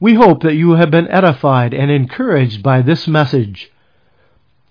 We 0.00 0.14
hope 0.14 0.42
that 0.42 0.56
you 0.56 0.72
have 0.72 0.90
been 0.90 1.06
edified 1.08 1.72
and 1.72 1.92
encouraged 1.92 2.60
by 2.62 2.82
this 2.82 3.06
message. 3.06 3.70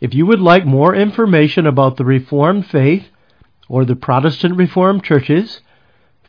If 0.01 0.13
you 0.13 0.25
would 0.25 0.41
like 0.41 0.65
more 0.65 0.93
information 0.93 1.65
about 1.65 1.95
the 1.95 2.03
Reformed 2.03 2.65
faith 2.65 3.07
or 3.69 3.85
the 3.85 3.95
Protestant 3.95 4.57
Reformed 4.57 5.05
Churches, 5.05 5.61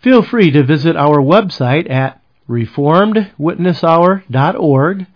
feel 0.00 0.22
free 0.22 0.52
to 0.52 0.62
visit 0.62 0.94
our 0.94 1.18
website 1.18 1.90
at 1.90 2.22
reformedwitnesshour.org 2.48 5.06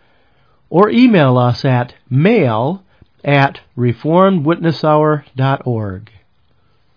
or 0.69 0.91
email 0.91 1.39
us 1.39 1.65
at 1.65 1.95
mail 2.11 2.83
at 3.23 3.61
reformedwitnesshour.org. 3.79 6.11